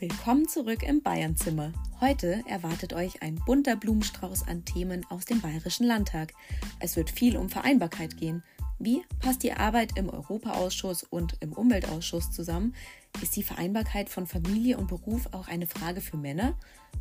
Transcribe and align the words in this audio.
Willkommen 0.00 0.46
zurück 0.46 0.84
im 0.84 1.02
Bayernzimmer. 1.02 1.72
Heute 2.00 2.44
erwartet 2.46 2.92
euch 2.92 3.20
ein 3.20 3.34
bunter 3.34 3.74
Blumenstrauß 3.74 4.46
an 4.46 4.64
Themen 4.64 5.04
aus 5.10 5.24
dem 5.24 5.40
Bayerischen 5.40 5.88
Landtag. 5.88 6.34
Es 6.78 6.94
wird 6.94 7.10
viel 7.10 7.36
um 7.36 7.48
Vereinbarkeit 7.48 8.16
gehen. 8.16 8.44
Wie 8.78 9.02
passt 9.18 9.42
die 9.42 9.52
Arbeit 9.52 9.98
im 9.98 10.08
Europaausschuss 10.08 11.02
und 11.02 11.36
im 11.40 11.52
Umweltausschuss 11.52 12.30
zusammen? 12.30 12.76
Ist 13.22 13.34
die 13.34 13.42
Vereinbarkeit 13.42 14.08
von 14.08 14.28
Familie 14.28 14.78
und 14.78 14.86
Beruf 14.86 15.26
auch 15.32 15.48
eine 15.48 15.66
Frage 15.66 16.00
für 16.00 16.16
Männer? 16.16 16.56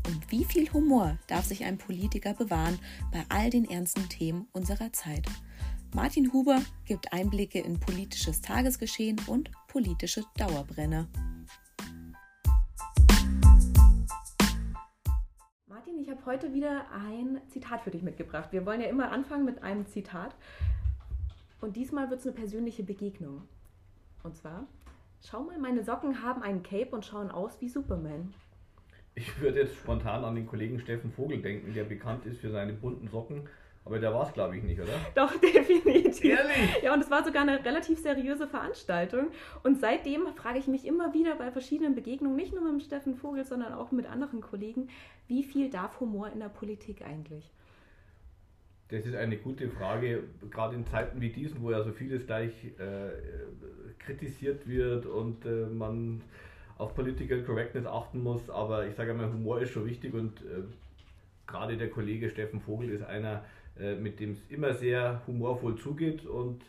Und 0.07 0.31
wie 0.31 0.43
viel 0.43 0.73
Humor 0.73 1.19
darf 1.27 1.45
sich 1.45 1.65
ein 1.65 1.77
Politiker 1.77 2.33
bewahren 2.33 2.79
bei 3.11 3.23
all 3.29 3.51
den 3.51 3.69
ernsten 3.69 4.09
Themen 4.09 4.47
unserer 4.53 4.91
Zeit? 4.91 5.27
Martin 5.93 6.33
Huber 6.33 6.63
gibt 6.85 7.13
Einblicke 7.13 7.59
in 7.59 7.79
politisches 7.79 8.41
Tagesgeschehen 8.41 9.21
und 9.27 9.51
politische 9.67 10.23
Dauerbrenner. 10.37 11.07
Heute 16.27 16.53
wieder 16.53 16.85
ein 16.91 17.41
Zitat 17.47 17.81
für 17.81 17.89
dich 17.89 18.03
mitgebracht. 18.03 18.51
Wir 18.51 18.65
wollen 18.65 18.81
ja 18.81 18.87
immer 18.87 19.11
anfangen 19.11 19.45
mit 19.45 19.63
einem 19.63 19.87
Zitat. 19.87 20.35
Und 21.61 21.75
diesmal 21.75 22.09
wird 22.09 22.19
es 22.19 22.27
eine 22.27 22.35
persönliche 22.35 22.83
Begegnung. 22.83 23.43
Und 24.23 24.35
zwar, 24.35 24.67
schau 25.23 25.43
mal, 25.43 25.57
meine 25.57 25.83
Socken 25.83 26.21
haben 26.21 26.43
einen 26.43 26.61
Cape 26.61 26.89
und 26.91 27.05
schauen 27.05 27.31
aus 27.31 27.59
wie 27.61 27.69
Superman. 27.69 28.33
Ich 29.15 29.39
würde 29.41 29.61
jetzt 29.61 29.75
spontan 29.75 30.23
an 30.25 30.35
den 30.35 30.45
Kollegen 30.45 30.79
Steffen 30.79 31.11
Vogel 31.11 31.41
denken, 31.41 31.73
der 31.73 31.85
bekannt 31.85 32.25
ist 32.25 32.39
für 32.39 32.51
seine 32.51 32.73
bunten 32.73 33.07
Socken. 33.07 33.47
Aber 33.87 33.99
der 33.99 34.13
war 34.13 34.27
es, 34.27 34.33
glaube 34.33 34.57
ich, 34.57 34.63
nicht, 34.63 34.81
oder? 34.81 34.91
Doch, 35.15 35.31
definitiv. 35.39 36.25
Ehrlich? 36.25 36.83
Ja, 36.83 36.93
und 36.93 36.99
es 37.01 37.09
war 37.09 37.23
sogar 37.23 37.43
eine 37.43 37.63
relativ 37.63 37.99
seriöse 37.99 38.45
Veranstaltung. 38.45 39.27
Und 39.63 39.79
seitdem 39.79 40.27
frage 40.35 40.59
ich 40.59 40.67
mich 40.67 40.85
immer 40.85 41.13
wieder 41.13 41.35
bei 41.35 41.51
verschiedenen 41.51 41.95
Begegnungen, 41.95 42.35
nicht 42.35 42.53
nur 42.53 42.69
mit 42.69 42.83
Steffen 42.83 43.15
Vogel, 43.15 43.45
sondern 43.45 43.71
auch 43.71 43.93
mit 43.93 44.05
anderen 44.05 44.41
Kollegen, 44.41 44.89
wie 45.29 45.41
viel 45.41 45.69
darf 45.69 46.01
Humor 46.01 46.29
in 46.33 46.41
der 46.41 46.49
Politik 46.49 47.01
eigentlich? 47.01 47.49
Das 48.89 49.05
ist 49.05 49.15
eine 49.15 49.37
gute 49.37 49.69
Frage, 49.69 50.23
gerade 50.51 50.75
in 50.75 50.85
Zeiten 50.85 51.21
wie 51.21 51.29
diesen, 51.29 51.61
wo 51.61 51.71
ja 51.71 51.81
so 51.81 51.93
vieles 51.93 52.25
gleich 52.25 52.51
äh, 52.77 53.11
kritisiert 53.99 54.67
wird 54.67 55.05
und 55.05 55.45
äh, 55.45 55.67
man 55.67 56.21
auf 56.77 56.93
Political 56.93 57.43
Correctness 57.43 57.85
achten 57.85 58.21
muss. 58.21 58.49
Aber 58.49 58.85
ich 58.85 58.95
sage 58.95 59.11
einmal, 59.11 59.31
Humor 59.31 59.61
ist 59.61 59.71
schon 59.71 59.85
wichtig 59.85 60.13
und 60.13 60.41
äh, 60.41 60.63
gerade 61.47 61.77
der 61.77 61.89
Kollege 61.89 62.29
Steffen 62.29 62.59
Vogel 62.59 62.89
ist 62.89 63.03
einer, 63.03 63.45
mit 63.79 64.19
dem 64.19 64.31
es 64.31 64.39
immer 64.49 64.73
sehr 64.73 65.21
humorvoll 65.27 65.77
zugeht 65.77 66.25
und 66.25 66.61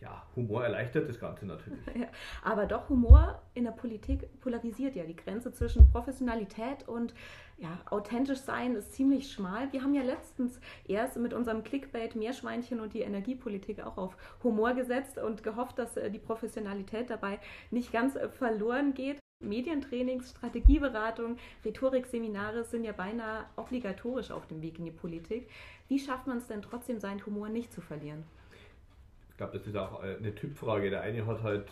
ja, 0.00 0.22
Humor 0.34 0.64
erleichtert 0.64 1.08
das 1.08 1.20
Ganze 1.20 1.46
natürlich. 1.46 1.78
Ja, 1.94 2.06
aber 2.42 2.66
doch, 2.66 2.88
Humor 2.88 3.42
in 3.54 3.64
der 3.64 3.72
Politik 3.72 4.28
polarisiert 4.40 4.96
ja. 4.96 5.04
Die 5.04 5.16
Grenze 5.16 5.52
zwischen 5.52 5.90
Professionalität 5.90 6.88
und 6.88 7.14
ja, 7.58 7.78
authentisch 7.90 8.38
sein 8.38 8.74
ist 8.74 8.94
ziemlich 8.94 9.30
schmal. 9.30 9.70
Wir 9.72 9.82
haben 9.82 9.94
ja 9.94 10.02
letztens 10.02 10.58
erst 10.88 11.18
mit 11.18 11.34
unserem 11.34 11.62
Clickbait 11.62 12.16
Meerschweinchen 12.16 12.80
und 12.80 12.94
die 12.94 13.00
Energiepolitik 13.00 13.84
auch 13.84 13.98
auf 13.98 14.16
Humor 14.42 14.72
gesetzt 14.72 15.18
und 15.18 15.42
gehofft, 15.42 15.78
dass 15.78 15.96
äh, 15.96 16.10
die 16.10 16.18
Professionalität 16.18 17.10
dabei 17.10 17.38
nicht 17.70 17.92
ganz 17.92 18.16
äh, 18.16 18.28
verloren 18.30 18.94
geht. 18.94 19.18
Medientrainings, 19.42 20.30
Strategieberatung, 20.30 21.38
Rhetorikseminare 21.64 22.64
sind 22.64 22.84
ja 22.84 22.92
beinahe 22.92 23.44
obligatorisch 23.56 24.30
auf 24.30 24.46
dem 24.46 24.60
Weg 24.60 24.78
in 24.78 24.84
die 24.84 24.90
Politik. 24.90 25.48
Wie 25.90 25.98
schafft 25.98 26.28
man 26.28 26.38
es 26.38 26.46
denn 26.46 26.62
trotzdem, 26.62 27.00
seinen 27.00 27.26
Humor 27.26 27.48
nicht 27.48 27.72
zu 27.72 27.80
verlieren? 27.80 28.22
Ich 29.30 29.36
glaube, 29.36 29.58
das 29.58 29.66
ist 29.66 29.76
auch 29.76 30.04
äh, 30.04 30.16
eine 30.16 30.32
Typfrage. 30.32 30.88
Der 30.88 31.00
eine 31.00 31.26
hat 31.26 31.42
halt 31.42 31.66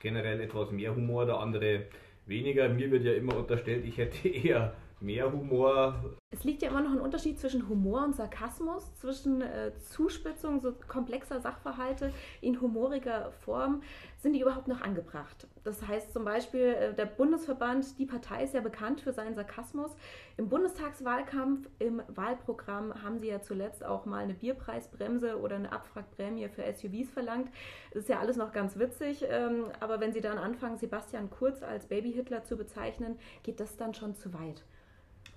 generell 0.00 0.40
etwas 0.40 0.72
mehr 0.72 0.92
Humor, 0.96 1.24
der 1.24 1.38
andere 1.38 1.86
weniger. 2.26 2.68
Mir 2.68 2.90
wird 2.90 3.04
ja 3.04 3.12
immer 3.12 3.36
unterstellt, 3.36 3.84
ich 3.84 3.96
hätte 3.96 4.28
eher 4.28 4.74
mehr 5.00 5.30
Humor. 5.30 6.16
Es 6.32 6.44
liegt 6.44 6.62
ja 6.62 6.70
immer 6.70 6.80
noch 6.80 6.92
ein 6.92 7.00
Unterschied 7.00 7.40
zwischen 7.40 7.68
Humor 7.68 8.04
und 8.04 8.14
Sarkasmus, 8.14 8.94
zwischen 8.94 9.40
äh, 9.40 9.72
Zuspitzung 9.80 10.60
so 10.60 10.72
komplexer 10.86 11.40
Sachverhalte 11.40 12.12
in 12.40 12.60
humoriger 12.60 13.32
Form. 13.44 13.82
Sind 14.16 14.34
die 14.34 14.40
überhaupt 14.40 14.68
noch 14.68 14.80
angebracht? 14.80 15.48
Das 15.64 15.88
heißt 15.88 16.12
zum 16.12 16.24
Beispiel, 16.24 16.60
äh, 16.60 16.94
der 16.94 17.06
Bundesverband, 17.06 17.98
die 17.98 18.06
Partei 18.06 18.44
ist 18.44 18.54
ja 18.54 18.60
bekannt 18.60 19.00
für 19.00 19.12
seinen 19.12 19.34
Sarkasmus. 19.34 19.90
Im 20.36 20.48
Bundestagswahlkampf, 20.48 21.68
im 21.80 22.00
Wahlprogramm 22.06 23.02
haben 23.02 23.18
sie 23.18 23.26
ja 23.26 23.42
zuletzt 23.42 23.84
auch 23.84 24.06
mal 24.06 24.22
eine 24.22 24.34
Bierpreisbremse 24.34 25.36
oder 25.40 25.56
eine 25.56 25.72
Abwrackprämie 25.72 26.48
für 26.48 26.62
SUVs 26.62 27.10
verlangt. 27.10 27.50
Das 27.92 28.04
ist 28.04 28.08
ja 28.08 28.20
alles 28.20 28.36
noch 28.36 28.52
ganz 28.52 28.78
witzig, 28.78 29.24
ähm, 29.28 29.64
aber 29.80 29.98
wenn 29.98 30.12
sie 30.12 30.20
dann 30.20 30.38
anfangen, 30.38 30.78
Sebastian 30.78 31.28
Kurz 31.28 31.64
als 31.64 31.86
Baby-Hitler 31.86 32.44
zu 32.44 32.56
bezeichnen, 32.56 33.18
geht 33.42 33.58
das 33.58 33.76
dann 33.76 33.94
schon 33.94 34.14
zu 34.14 34.32
weit. 34.32 34.62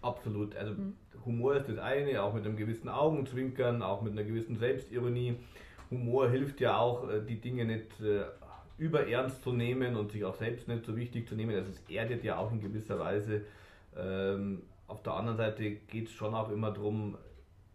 Absolut. 0.04 0.56
Also 0.56 0.74
mhm. 0.74 0.94
Humor 1.26 1.56
ist 1.56 1.70
das 1.70 1.80
eine, 1.80 2.22
auch 2.22 2.34
mit 2.34 2.46
einem 2.46 2.58
gewissen 2.58 2.90
Augenzwinkern, 2.90 3.82
auch 3.82 4.02
mit 4.02 4.12
einer 4.12 4.24
gewissen 4.24 4.58
Selbstironie. 4.58 5.38
Humor 5.90 6.30
hilft 6.30 6.60
ja 6.60 6.78
auch, 6.78 7.10
äh, 7.10 7.22
die 7.22 7.40
Dinge 7.40 7.66
nicht 7.66 8.00
äh, 8.02 8.26
überernst 8.78 9.42
zu 9.44 9.54
nehmen 9.54 9.96
und 9.96 10.12
sich 10.12 10.26
auch 10.26 10.36
selbst 10.36 10.68
nicht 10.68 10.86
so 10.86 10.96
wichtig 10.96 11.28
zu 11.28 11.36
nehmen. 11.36 11.56
Also 11.56 11.70
es 11.70 11.90
erdet 11.90 12.24
ja 12.24 12.38
auch 12.38 12.52
in 12.52 12.60
gewisser 12.60 13.00
Weise. 13.00 13.46
Ähm, 13.96 14.64
auf 14.88 15.02
der 15.04 15.14
anderen 15.14 15.38
Seite 15.38 15.72
geht 15.72 16.08
es 16.08 16.14
schon 16.14 16.34
auch 16.34 16.50
immer 16.50 16.72
darum, 16.72 17.18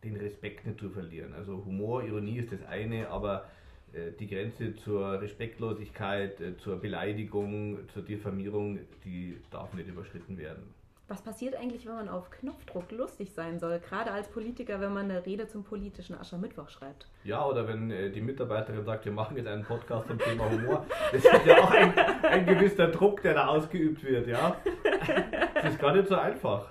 den 0.05 0.17
Respekt 0.17 0.67
nicht 0.67 0.79
zu 0.79 0.91
verlieren. 0.91 1.33
Also 1.33 1.65
Humor, 1.65 2.05
Ironie 2.05 2.39
ist 2.39 2.53
das 2.53 2.65
eine, 2.67 3.09
aber 3.09 3.47
äh, 3.93 4.13
die 4.19 4.29
Grenze 4.29 4.77
zur 4.77 5.21
Respektlosigkeit, 5.21 6.37
zur 6.59 6.77
Beleidigung, 6.77 7.79
zur 7.95 8.03
Diffamierung, 8.03 8.81
die 9.05 9.39
darf 9.51 9.73
nicht 9.73 9.89
überschritten 9.89 10.37
werden. 10.37 10.75
Was 11.11 11.23
passiert 11.23 11.57
eigentlich, 11.57 11.87
wenn 11.87 11.95
man 11.95 12.11
auf 12.11 12.29
Knopfdruck 12.29 12.91
lustig 12.91 13.33
sein 13.33 13.59
soll? 13.59 13.81
Gerade 13.81 14.11
als 14.11 14.29
Politiker, 14.29 14.79
wenn 14.79 14.93
man 14.93 15.11
eine 15.11 15.25
Rede 15.25 15.49
zum 15.49 15.65
politischen 15.65 16.15
Aschermittwoch 16.15 16.69
schreibt. 16.69 17.09
Ja, 17.25 17.47
oder 17.47 17.67
wenn 17.67 17.91
äh, 17.91 18.11
die 18.11 18.21
Mitarbeiterin 18.21 18.85
sagt, 18.85 19.07
wir 19.07 19.13
machen 19.13 19.39
jetzt 19.39 19.47
einen 19.47 19.65
Podcast 19.65 20.07
zum 20.07 20.19
Thema 20.19 20.51
Humor. 20.51 20.85
Das 21.11 21.25
ist 21.25 21.47
ja 21.47 21.63
auch 21.63 21.71
ein, 21.71 21.99
ein 21.99 22.45
gewisser 22.45 22.89
Druck, 22.89 23.23
der 23.23 23.33
da 23.33 23.47
ausgeübt 23.47 24.05
wird, 24.05 24.27
ja. 24.27 24.57
Das 25.55 25.73
ist 25.73 25.79
gar 25.79 25.95
nicht 25.95 26.09
so 26.09 26.15
einfach. 26.15 26.71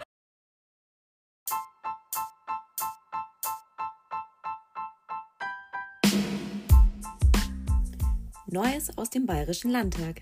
Neues 8.46 8.96
aus 9.00 9.10
dem 9.10 9.26
Bayerischen 9.26 9.72
Landtag. 9.72 10.22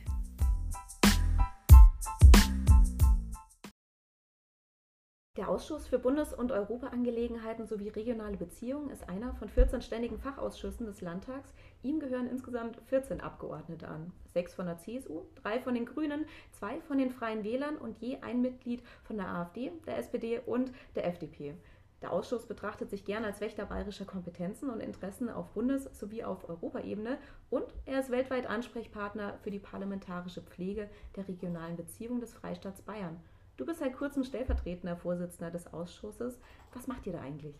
Der 5.38 5.50
Ausschuss 5.50 5.86
für 5.86 6.00
Bundes- 6.00 6.34
und 6.34 6.54
Europaangelegenheiten 6.54 7.68
sowie 7.68 7.90
regionale 7.90 8.38
Beziehungen 8.38 8.90
ist 8.90 9.10
einer 9.10 9.34
von 9.34 9.50
14 9.50 9.82
ständigen 9.82 10.18
Fachausschüssen 10.18 10.86
des 10.86 11.02
Landtags. 11.02 11.54
Ihm 11.84 12.00
gehören 12.00 12.30
insgesamt 12.30 12.78
14 12.86 13.20
Abgeordnete 13.20 13.86
an. 13.86 14.14
Sechs 14.34 14.54
von 14.54 14.66
der 14.66 14.78
CSU, 14.78 15.24
drei 15.44 15.60
von 15.60 15.74
den 15.74 15.86
Grünen, 15.86 16.26
zwei 16.54 16.80
von 16.80 16.98
den 16.98 17.12
Freien 17.12 17.44
Wählern 17.44 17.76
und 17.76 17.98
je 17.98 18.20
ein 18.22 18.42
Mitglied 18.42 18.82
von 19.04 19.18
der 19.18 19.28
AfD, 19.28 19.74
der 19.86 19.98
SPD 19.98 20.40
und 20.40 20.72
der 20.96 21.06
FDP. 21.06 21.54
Der 22.02 22.14
Ausschuss 22.14 22.46
betrachtet 22.46 22.90
sich 22.90 23.04
gern 23.04 23.26
als 23.26 23.42
Wächter 23.42 23.66
bayerischer 23.66 24.06
Kompetenzen 24.06 24.70
und 24.70 24.80
Interessen 24.80 25.30
auf 25.30 25.52
Bundes- 25.52 25.90
sowie 25.92 26.24
auf 26.24 26.48
Europaebene 26.48 27.18
und 27.50 27.66
er 27.86 28.00
ist 28.00 28.10
weltweit 28.10 28.48
Ansprechpartner 28.48 29.38
für 29.44 29.52
die 29.52 29.60
parlamentarische 29.60 30.42
Pflege 30.42 30.90
der 31.18 31.28
regionalen 31.28 31.76
Beziehungen 31.76 32.22
des 32.22 32.34
Freistaats 32.34 32.82
Bayern. 32.82 33.20
Du 33.58 33.66
bist 33.66 33.80
seit 33.80 33.94
kurzem 33.94 34.26
stellvertretender 34.26 34.98
Vorsitzender 34.98 35.50
des 35.50 35.72
Ausschusses. 35.74 36.40
Was 36.74 36.88
macht 36.88 37.08
ihr 37.08 37.14
da 37.14 37.22
eigentlich? 37.22 37.56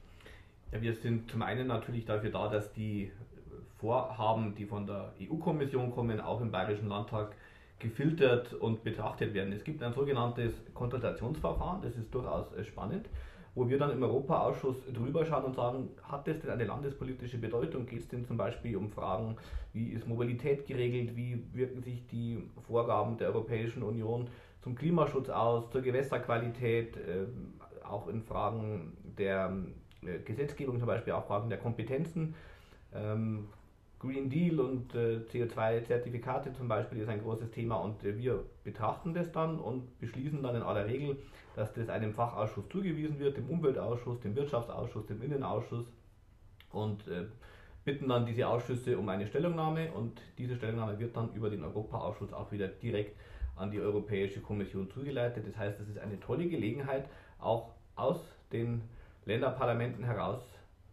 Ja, 0.72 0.82
wir 0.82 0.94
sind 0.94 1.32
zum 1.32 1.42
einen 1.42 1.68
natürlich 1.68 2.04
dafür 2.04 2.32
da, 2.32 2.50
dass 2.50 2.74
die 2.74 3.12
Vorhaben, 3.78 4.56
die 4.56 4.66
von 4.66 4.86
der 4.86 5.14
EU-Kommission 5.22 5.92
kommen, 5.92 6.20
auch 6.20 6.42
im 6.42 6.52
Bayerischen 6.52 6.90
Landtag 6.90 7.34
gefiltert 7.80 8.54
und 8.54 8.84
betrachtet 8.84 9.34
werden. 9.34 9.54
Es 9.54 9.64
gibt 9.64 9.82
ein 9.84 9.94
sogenanntes 9.94 10.54
Konsultationsverfahren, 10.74 11.82
das 11.82 11.96
ist 11.96 12.14
durchaus 12.14 12.52
äh, 12.54 12.64
spannend, 12.64 13.08
wo 13.54 13.70
wir 13.70 13.78
dann 13.78 13.92
im 13.92 14.04
Europaausschuss 14.04 14.78
drüber 14.94 15.26
schauen 15.26 15.46
und 15.46 15.56
sagen, 15.56 15.90
hat 16.04 16.28
das 16.28 16.40
denn 16.40 16.50
eine 16.50 16.66
landespolitische 16.66 17.38
Bedeutung? 17.38 17.86
Geht 17.86 18.00
es 18.00 18.08
denn 18.08 18.26
zum 18.26 18.38
Beispiel 18.38 18.76
um 18.76 18.90
Fragen, 18.90 19.38
wie 19.72 19.90
ist 19.90 20.08
Mobilität 20.08 20.66
geregelt, 20.66 21.16
wie 21.16 21.42
wirken 21.54 21.82
sich 21.82 22.06
die 22.08 22.44
Vorgaben 22.68 23.18
der 23.18 23.30
Europäischen 23.30 23.84
Union 23.84 24.28
zum 24.66 24.74
Klimaschutz 24.74 25.30
aus, 25.30 25.70
zur 25.70 25.84
Gewässerqualität, 25.84 26.98
äh, 26.98 27.28
auch 27.88 28.08
in 28.08 28.24
Fragen 28.24 28.98
der 29.16 29.56
äh, 30.02 30.18
Gesetzgebung, 30.26 30.80
zum 30.80 30.88
Beispiel 30.88 31.14
auch 31.14 31.28
Fragen 31.28 31.50
der 31.50 31.60
Kompetenzen. 31.60 32.34
Ähm, 32.92 33.48
Green 34.00 34.28
Deal 34.28 34.60
und 34.60 34.96
äh, 34.96 35.20
CO2-Zertifikate 35.32 36.52
zum 36.54 36.68
Beispiel 36.68 37.00
ist 37.00 37.10
ein 37.10 37.22
großes 37.22 37.52
Thema 37.52 37.76
und 37.76 38.04
äh, 38.04 38.18
wir 38.18 38.44
betrachten 38.64 39.14
das 39.14 39.32
dann 39.32 39.60
und 39.60 40.00
beschließen 40.00 40.42
dann 40.42 40.56
in 40.56 40.64
aller 40.64 40.88
Regel, 40.88 41.18
dass 41.56 41.72
das 41.74 41.88
einem 41.88 42.16
Fachausschuss 42.16 42.68
zugewiesen 42.70 43.20
wird, 43.20 43.38
dem 43.38 43.48
Umweltausschuss, 43.48 44.20
dem 44.22 44.36
Wirtschaftsausschuss, 44.36 45.06
dem 45.06 45.22
Innenausschuss 45.22 45.86
und 46.72 47.08
äh, 47.08 47.26
bitten 47.84 48.10
dann 48.10 48.26
diese 48.26 48.48
Ausschüsse 48.48 48.98
um 48.98 49.08
eine 49.10 49.28
Stellungnahme 49.28 49.92
und 49.92 50.20
diese 50.40 50.56
Stellungnahme 50.56 50.98
wird 50.98 51.16
dann 51.16 51.32
über 51.36 51.52
den 51.52 51.64
Europaausschuss 51.64 52.34
auch 52.34 52.52
wieder 52.52 52.68
direkt 52.68 53.16
an 53.56 53.72
die 53.72 53.80
Europäische 53.80 54.42
Kommission 54.42 54.90
zugeleitet. 54.90 55.46
Das 55.48 55.58
heißt, 55.58 55.80
es 55.80 55.90
ist 55.90 56.00
eine 56.00 56.20
tolle 56.20 56.48
Gelegenheit, 56.48 57.08
auch 57.40 57.72
aus 57.96 58.20
den 58.52 58.82
Länderparlamenten 59.26 60.04
heraus 60.04 60.42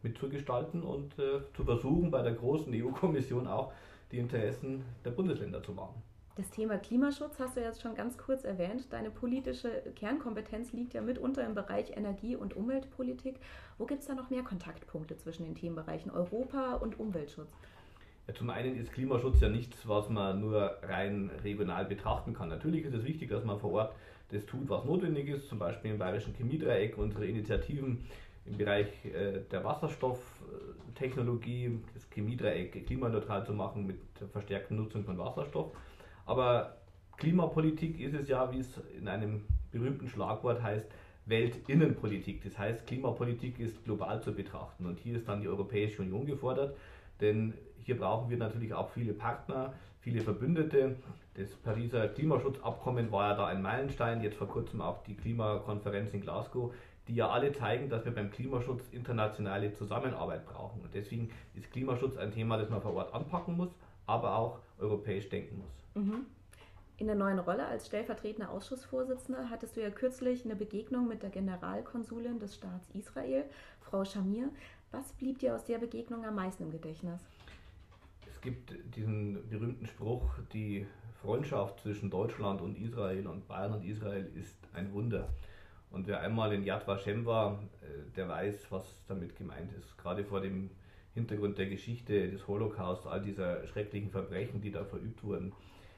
mitzugestalten 0.02 0.82
und 0.82 1.18
äh, 1.18 1.40
zu 1.54 1.64
versuchen, 1.64 2.10
bei 2.10 2.22
der 2.22 2.32
großen 2.32 2.72
EU-Kommission 2.74 3.46
auch 3.46 3.72
die 4.10 4.18
Interessen 4.18 4.84
der 5.04 5.10
Bundesländer 5.10 5.62
zu 5.62 5.76
wahren. 5.76 6.02
Das 6.34 6.48
Thema 6.48 6.78
Klimaschutz 6.78 7.38
hast 7.38 7.56
du 7.56 7.60
jetzt 7.60 7.82
schon 7.82 7.94
ganz 7.94 8.16
kurz 8.16 8.44
erwähnt. 8.44 8.86
Deine 8.90 9.10
politische 9.10 9.82
Kernkompetenz 9.94 10.72
liegt 10.72 10.94
ja 10.94 11.02
mitunter 11.02 11.44
im 11.44 11.54
Bereich 11.54 11.94
Energie- 11.94 12.36
und 12.36 12.56
Umweltpolitik. 12.56 13.38
Wo 13.76 13.84
gibt 13.84 14.00
es 14.00 14.06
da 14.06 14.14
noch 14.14 14.30
mehr 14.30 14.42
Kontaktpunkte 14.42 15.18
zwischen 15.18 15.44
den 15.44 15.54
Themenbereichen 15.54 16.10
Europa 16.10 16.76
und 16.76 16.98
Umweltschutz? 16.98 17.52
Zum 18.34 18.50
einen 18.50 18.76
ist 18.76 18.92
Klimaschutz 18.92 19.40
ja 19.40 19.48
nichts, 19.48 19.88
was 19.88 20.08
man 20.08 20.40
nur 20.40 20.78
rein 20.82 21.32
regional 21.42 21.84
betrachten 21.84 22.34
kann. 22.34 22.48
Natürlich 22.48 22.84
ist 22.84 22.94
es 22.94 23.02
wichtig, 23.04 23.30
dass 23.30 23.42
man 23.44 23.58
vor 23.58 23.72
Ort 23.72 23.92
das 24.30 24.46
tut, 24.46 24.68
was 24.68 24.84
notwendig 24.84 25.28
ist, 25.28 25.48
zum 25.48 25.58
Beispiel 25.58 25.90
im 25.90 25.98
Bayerischen 25.98 26.32
Chemiedreieck, 26.34 26.96
unsere 26.96 27.26
Initiativen 27.26 28.04
im 28.46 28.56
Bereich 28.56 28.86
äh, 29.04 29.40
der 29.50 29.64
Wasserstofftechnologie, 29.64 31.80
das 31.94 32.08
Chemiedreieck 32.10 32.86
klimaneutral 32.86 33.44
zu 33.44 33.52
machen 33.52 33.86
mit 33.86 33.98
der 34.20 34.28
verstärkten 34.28 34.76
Nutzung 34.76 35.04
von 35.04 35.18
Wasserstoff. 35.18 35.72
Aber 36.24 36.76
Klimapolitik 37.18 38.00
ist 38.00 38.14
es 38.14 38.28
ja, 38.28 38.50
wie 38.52 38.60
es 38.60 38.80
in 38.98 39.08
einem 39.08 39.42
berühmten 39.70 40.08
Schlagwort 40.08 40.62
heißt, 40.62 40.86
Weltinnenpolitik. 41.26 42.42
Das 42.42 42.58
heißt, 42.58 42.86
Klimapolitik 42.86 43.60
ist 43.60 43.84
global 43.84 44.22
zu 44.22 44.32
betrachten. 44.32 44.86
Und 44.86 44.98
hier 44.98 45.16
ist 45.16 45.28
dann 45.28 45.40
die 45.40 45.48
Europäische 45.48 46.02
Union 46.02 46.26
gefordert, 46.26 46.76
denn 47.22 47.54
hier 47.78 47.96
brauchen 47.96 48.28
wir 48.28 48.36
natürlich 48.36 48.74
auch 48.74 48.90
viele 48.90 49.14
Partner, 49.14 49.72
viele 50.00 50.20
Verbündete. 50.20 50.96
Das 51.34 51.50
Pariser 51.56 52.08
Klimaschutzabkommen 52.08 53.10
war 53.10 53.30
ja 53.30 53.36
da 53.36 53.46
ein 53.46 53.62
Meilenstein, 53.62 54.22
jetzt 54.22 54.36
vor 54.36 54.48
kurzem 54.48 54.82
auch 54.82 55.02
die 55.04 55.16
Klimakonferenz 55.16 56.12
in 56.12 56.20
Glasgow, 56.20 56.74
die 57.08 57.14
ja 57.14 57.30
alle 57.30 57.52
zeigen, 57.52 57.88
dass 57.88 58.04
wir 58.04 58.12
beim 58.14 58.30
Klimaschutz 58.30 58.88
internationale 58.92 59.72
Zusammenarbeit 59.72 60.44
brauchen. 60.46 60.82
Und 60.82 60.94
deswegen 60.94 61.30
ist 61.54 61.70
Klimaschutz 61.72 62.16
ein 62.16 62.32
Thema, 62.32 62.58
das 62.58 62.68
man 62.68 62.82
vor 62.82 62.94
Ort 62.94 63.14
anpacken 63.14 63.56
muss, 63.56 63.70
aber 64.06 64.36
auch 64.36 64.58
europäisch 64.78 65.28
denken 65.28 65.58
muss. 65.58 66.04
Mhm. 66.04 66.26
In 66.98 67.06
der 67.06 67.16
neuen 67.16 67.40
Rolle 67.40 67.66
als 67.66 67.86
stellvertretender 67.86 68.50
Ausschussvorsitzender 68.50 69.50
hattest 69.50 69.76
du 69.76 69.82
ja 69.82 69.90
kürzlich 69.90 70.44
eine 70.44 70.54
Begegnung 70.54 71.08
mit 71.08 71.22
der 71.24 71.30
Generalkonsulin 71.30 72.38
des 72.38 72.54
Staats 72.54 72.90
Israel, 72.90 73.44
Frau 73.80 74.04
Shamir. 74.04 74.50
Was 74.92 75.10
blieb 75.14 75.38
dir 75.38 75.54
aus 75.54 75.64
der 75.64 75.78
Begegnung 75.78 76.22
am 76.26 76.34
meisten 76.34 76.64
im 76.64 76.70
Gedächtnis? 76.70 77.20
Es 78.28 78.38
gibt 78.42 78.74
diesen 78.94 79.48
berühmten 79.48 79.86
Spruch, 79.86 80.34
die 80.52 80.86
Freundschaft 81.22 81.80
zwischen 81.80 82.10
Deutschland 82.10 82.60
und 82.60 82.76
Israel 82.76 83.26
und 83.26 83.48
Bayern 83.48 83.72
und 83.72 83.84
Israel 83.84 84.30
ist 84.34 84.56
ein 84.74 84.92
Wunder. 84.92 85.28
Und 85.90 86.06
wer 86.06 86.20
einmal 86.20 86.52
in 86.52 86.62
Yad 86.62 86.86
Vashem 86.86 87.24
war, 87.24 87.62
äh, 87.80 88.14
der 88.16 88.28
weiß, 88.28 88.70
was 88.70 89.02
damit 89.08 89.34
gemeint 89.36 89.72
ist. 89.72 89.96
Gerade 89.96 90.24
vor 90.24 90.42
dem 90.42 90.68
Hintergrund 91.14 91.56
der 91.56 91.66
Geschichte 91.66 92.28
des 92.28 92.46
Holocaust, 92.46 93.06
all 93.06 93.22
dieser 93.22 93.66
schrecklichen 93.68 94.10
Verbrechen, 94.10 94.60
die 94.60 94.72
da 94.72 94.84
verübt 94.84 95.24
wurden, 95.24 95.52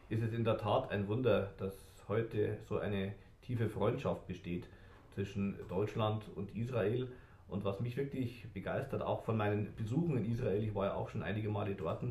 ist 0.08 0.22
es 0.22 0.32
in 0.32 0.44
der 0.44 0.58
Tat 0.58 0.90
ein 0.92 1.08
Wunder, 1.08 1.52
dass 1.58 1.74
heute 2.06 2.58
so 2.68 2.78
eine 2.78 3.14
tiefe 3.42 3.68
Freundschaft 3.68 4.26
besteht 4.28 4.68
zwischen 5.14 5.56
Deutschland 5.68 6.24
und 6.36 6.54
Israel. 6.54 7.08
Und 7.54 7.64
was 7.64 7.78
mich 7.78 7.96
wirklich 7.96 8.52
begeistert, 8.52 9.00
auch 9.00 9.22
von 9.22 9.36
meinen 9.36 9.76
Besuchen 9.76 10.16
in 10.16 10.30
Israel, 10.30 10.60
ich 10.60 10.74
war 10.74 10.86
ja 10.86 10.94
auch 10.94 11.08
schon 11.08 11.22
einige 11.22 11.48
Male 11.48 11.76
dort, 11.76 12.02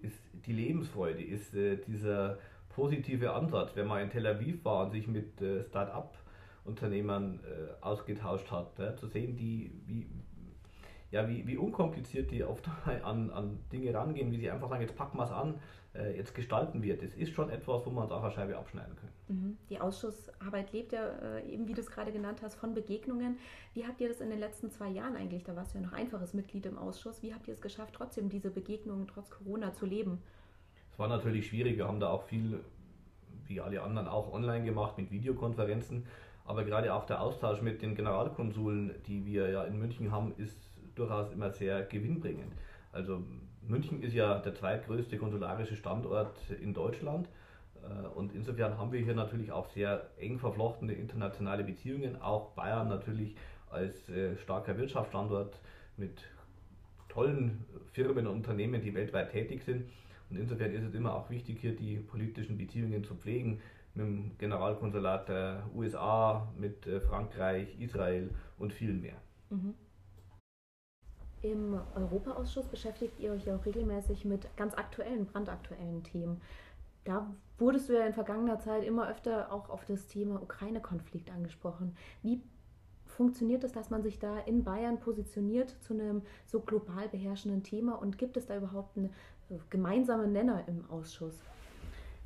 ist 0.00 0.18
die 0.44 0.52
Lebensfreude, 0.52 1.22
ist 1.22 1.54
äh, 1.54 1.76
dieser 1.76 2.38
positive 2.68 3.32
Ansatz. 3.32 3.76
Wenn 3.76 3.86
man 3.86 4.02
in 4.02 4.10
Tel 4.10 4.26
Aviv 4.26 4.64
war 4.64 4.86
und 4.86 4.90
sich 4.90 5.06
mit 5.06 5.40
äh, 5.40 5.62
Start-up-Unternehmern 5.62 7.38
äh, 7.44 7.80
ausgetauscht 7.80 8.50
hat, 8.50 8.76
ja, 8.80 8.96
zu 8.96 9.06
sehen, 9.06 9.36
die, 9.36 9.70
wie, 9.86 10.08
ja, 11.12 11.28
wie, 11.28 11.46
wie 11.46 11.56
unkompliziert 11.56 12.32
die 12.32 12.42
oft 12.42 12.68
an, 13.04 13.30
an 13.30 13.60
Dinge 13.70 13.94
rangehen, 13.94 14.32
wie 14.32 14.38
sie 14.38 14.50
einfach 14.50 14.68
sagen, 14.68 14.82
jetzt 14.82 14.96
packen 14.96 15.16
wir 15.16 15.24
es 15.24 15.30
an, 15.30 15.60
äh, 15.94 16.16
jetzt 16.16 16.34
gestalten 16.34 16.82
wir. 16.82 16.96
Das 16.96 17.14
ist 17.14 17.32
schon 17.32 17.50
etwas, 17.50 17.84
wo 17.84 17.90
man 17.90 18.04
uns 18.04 18.12
auch 18.12 18.22
eine 18.22 18.32
Scheibe 18.32 18.56
abschneiden 18.56 18.96
kann. 18.96 19.10
Mhm. 19.28 19.56
Die 19.68 19.80
Ausschussarbeit 19.80 20.72
lebt 20.72 20.92
ja, 20.92 21.06
äh, 21.06 21.48
eben 21.48 21.68
wie 21.68 21.74
du 21.74 21.80
es 21.80 21.90
gerade 21.90 22.12
genannt 22.12 22.40
hast, 22.42 22.54
von 22.54 22.74
Begegnungen. 22.74 23.38
Wie 23.74 23.86
habt 23.86 24.00
ihr 24.00 24.08
das 24.08 24.20
in 24.20 24.30
den 24.30 24.38
letzten 24.38 24.70
zwei 24.70 24.88
Jahren 24.88 25.16
eigentlich, 25.16 25.44
da 25.44 25.54
warst 25.54 25.74
du 25.74 25.78
ja 25.78 25.84
noch 25.84 25.92
einfaches 25.92 26.34
Mitglied 26.34 26.66
im 26.66 26.78
Ausschuss, 26.78 27.22
wie 27.22 27.34
habt 27.34 27.46
ihr 27.48 27.54
es 27.54 27.60
geschafft, 27.60 27.94
trotzdem 27.94 28.28
diese 28.28 28.50
Begegnungen 28.50 29.06
trotz 29.06 29.30
Corona 29.30 29.72
zu 29.74 29.86
leben? 29.86 30.22
Es 30.90 30.98
war 30.98 31.08
natürlich 31.08 31.48
schwierig, 31.48 31.76
wir 31.76 31.88
haben 31.88 32.00
da 32.00 32.10
auch 32.10 32.24
viel, 32.24 32.60
wie 33.46 33.60
alle 33.60 33.82
anderen, 33.82 34.08
auch 34.08 34.32
online 34.32 34.64
gemacht 34.64 34.98
mit 34.98 35.10
Videokonferenzen. 35.10 36.06
Aber 36.44 36.64
gerade 36.64 36.92
auch 36.92 37.06
der 37.06 37.20
Austausch 37.20 37.62
mit 37.62 37.82
den 37.82 37.94
Generalkonsuln, 37.94 38.94
die 39.06 39.24
wir 39.24 39.48
ja 39.50 39.64
in 39.64 39.78
München 39.78 40.10
haben, 40.10 40.34
ist 40.36 40.58
durchaus 40.94 41.30
immer 41.30 41.50
sehr 41.50 41.82
gewinnbringend. 41.84 42.52
Also 42.90 43.22
München 43.66 44.02
ist 44.02 44.14
ja 44.14 44.38
der 44.38 44.54
zweitgrößte 44.54 45.18
konsularische 45.18 45.76
Standort 45.76 46.36
in 46.60 46.74
Deutschland. 46.74 47.28
Äh, 47.82 48.06
und 48.08 48.34
insofern 48.34 48.78
haben 48.78 48.92
wir 48.92 49.00
hier 49.00 49.14
natürlich 49.14 49.52
auch 49.52 49.68
sehr 49.70 50.10
eng 50.18 50.38
verflochtene 50.38 50.92
internationale 50.92 51.64
Beziehungen. 51.64 52.20
Auch 52.20 52.50
Bayern 52.50 52.88
natürlich 52.88 53.36
als 53.70 54.08
äh, 54.08 54.36
starker 54.36 54.76
Wirtschaftsstandort 54.76 55.58
mit 55.96 56.22
tollen 57.08 57.64
Firmen 57.92 58.26
und 58.26 58.36
Unternehmen, 58.36 58.82
die 58.82 58.94
weltweit 58.94 59.30
tätig 59.30 59.62
sind. 59.62 59.84
Und 60.30 60.38
insofern 60.38 60.72
ist 60.72 60.84
es 60.84 60.94
immer 60.94 61.14
auch 61.14 61.28
wichtig, 61.30 61.58
hier 61.60 61.76
die 61.76 61.98
politischen 61.98 62.56
Beziehungen 62.56 63.04
zu 63.04 63.14
pflegen 63.14 63.60
mit 63.94 64.06
dem 64.06 64.38
Generalkonsulat 64.38 65.28
der 65.28 65.68
USA, 65.74 66.48
mit 66.58 66.86
äh, 66.86 67.00
Frankreich, 67.00 67.78
Israel 67.78 68.30
und 68.58 68.72
vielen 68.72 69.02
mehr. 69.02 69.16
Mhm. 69.50 69.74
Im 71.42 71.80
Europaausschuss 71.96 72.68
beschäftigt 72.68 73.18
ihr 73.18 73.32
euch 73.32 73.46
ja 73.46 73.56
auch 73.56 73.66
regelmäßig 73.66 74.24
mit 74.24 74.46
ganz 74.56 74.74
aktuellen, 74.74 75.26
brandaktuellen 75.26 76.04
Themen. 76.04 76.40
Da 77.04 77.34
wurdest 77.58 77.88
du 77.88 77.94
ja 77.94 78.06
in 78.06 78.12
vergangener 78.12 78.60
Zeit 78.60 78.84
immer 78.84 79.08
öfter 79.08 79.52
auch 79.52 79.68
auf 79.68 79.84
das 79.84 80.06
Thema 80.06 80.40
Ukraine-Konflikt 80.40 81.32
angesprochen. 81.32 81.96
Wie 82.22 82.40
funktioniert 83.06 83.64
es, 83.64 83.72
dass 83.72 83.90
man 83.90 84.04
sich 84.04 84.20
da 84.20 84.38
in 84.38 84.62
Bayern 84.62 85.00
positioniert 85.00 85.70
zu 85.80 85.94
einem 85.94 86.22
so 86.46 86.60
global 86.60 87.08
beherrschenden 87.08 87.64
Thema 87.64 88.00
und 88.00 88.18
gibt 88.18 88.36
es 88.36 88.46
da 88.46 88.56
überhaupt 88.56 88.96
einen 88.96 89.10
gemeinsamen 89.68 90.32
Nenner 90.32 90.62
im 90.68 90.88
Ausschuss? 90.90 91.42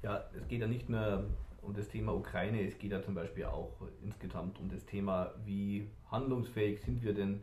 Ja, 0.03 0.25
es 0.37 0.47
geht 0.47 0.61
ja 0.61 0.67
nicht 0.67 0.91
nur 0.91 1.25
um 1.63 1.73
das 1.73 1.89
Thema 1.89 2.15
Ukraine, 2.15 2.67
es 2.67 2.79
geht 2.79 2.93
ja 2.93 3.03
zum 3.03 3.15
Beispiel 3.15 3.47
auch 3.47 3.73
insgesamt 4.05 4.61
um 4.61 4.69
das 4.69 4.85
Thema, 4.85 5.33
wie 5.45 5.89
handlungsfähig 6.11 6.83
sind 6.83 7.03
wir 7.03 7.15
denn 7.15 7.43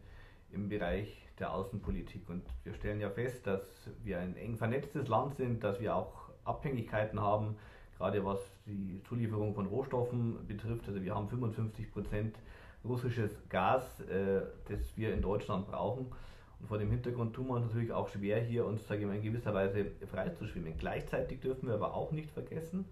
im 0.51 0.69
Bereich 0.69 1.23
der 1.39 1.53
Außenpolitik. 1.53 2.29
Und 2.29 2.43
wir 2.63 2.73
stellen 2.73 2.99
ja 2.99 3.09
fest, 3.09 3.47
dass 3.47 3.89
wir 4.03 4.19
ein 4.19 4.35
eng 4.35 4.57
vernetztes 4.57 5.07
Land 5.07 5.35
sind, 5.35 5.63
dass 5.63 5.79
wir 5.79 5.95
auch 5.95 6.29
Abhängigkeiten 6.43 7.19
haben, 7.19 7.55
gerade 7.97 8.23
was 8.25 8.39
die 8.65 9.01
Zulieferung 9.07 9.53
von 9.55 9.65
Rohstoffen 9.65 10.45
betrifft. 10.47 10.87
Also 10.87 11.01
wir 11.01 11.15
haben 11.15 11.27
55 11.27 11.91
Prozent 11.91 12.37
russisches 12.83 13.31
Gas, 13.49 14.01
äh, 14.01 14.41
das 14.67 14.95
wir 14.95 15.13
in 15.13 15.21
Deutschland 15.21 15.67
brauchen. 15.67 16.11
Und 16.59 16.67
vor 16.67 16.77
dem 16.77 16.91
Hintergrund 16.91 17.33
tun 17.33 17.47
wir 17.47 17.55
uns 17.55 17.67
natürlich 17.67 17.91
auch 17.91 18.09
schwer, 18.09 18.39
hier 18.41 18.65
uns 18.65 18.87
sage 18.87 19.01
ich 19.01 19.07
mal, 19.07 19.15
in 19.15 19.21
gewisser 19.21 19.53
Weise 19.53 19.91
freizuschwimmen. 20.11 20.77
Gleichzeitig 20.77 21.41
dürfen 21.41 21.67
wir 21.67 21.75
aber 21.75 21.93
auch 21.93 22.11
nicht 22.11 22.31
vergessen, 22.31 22.85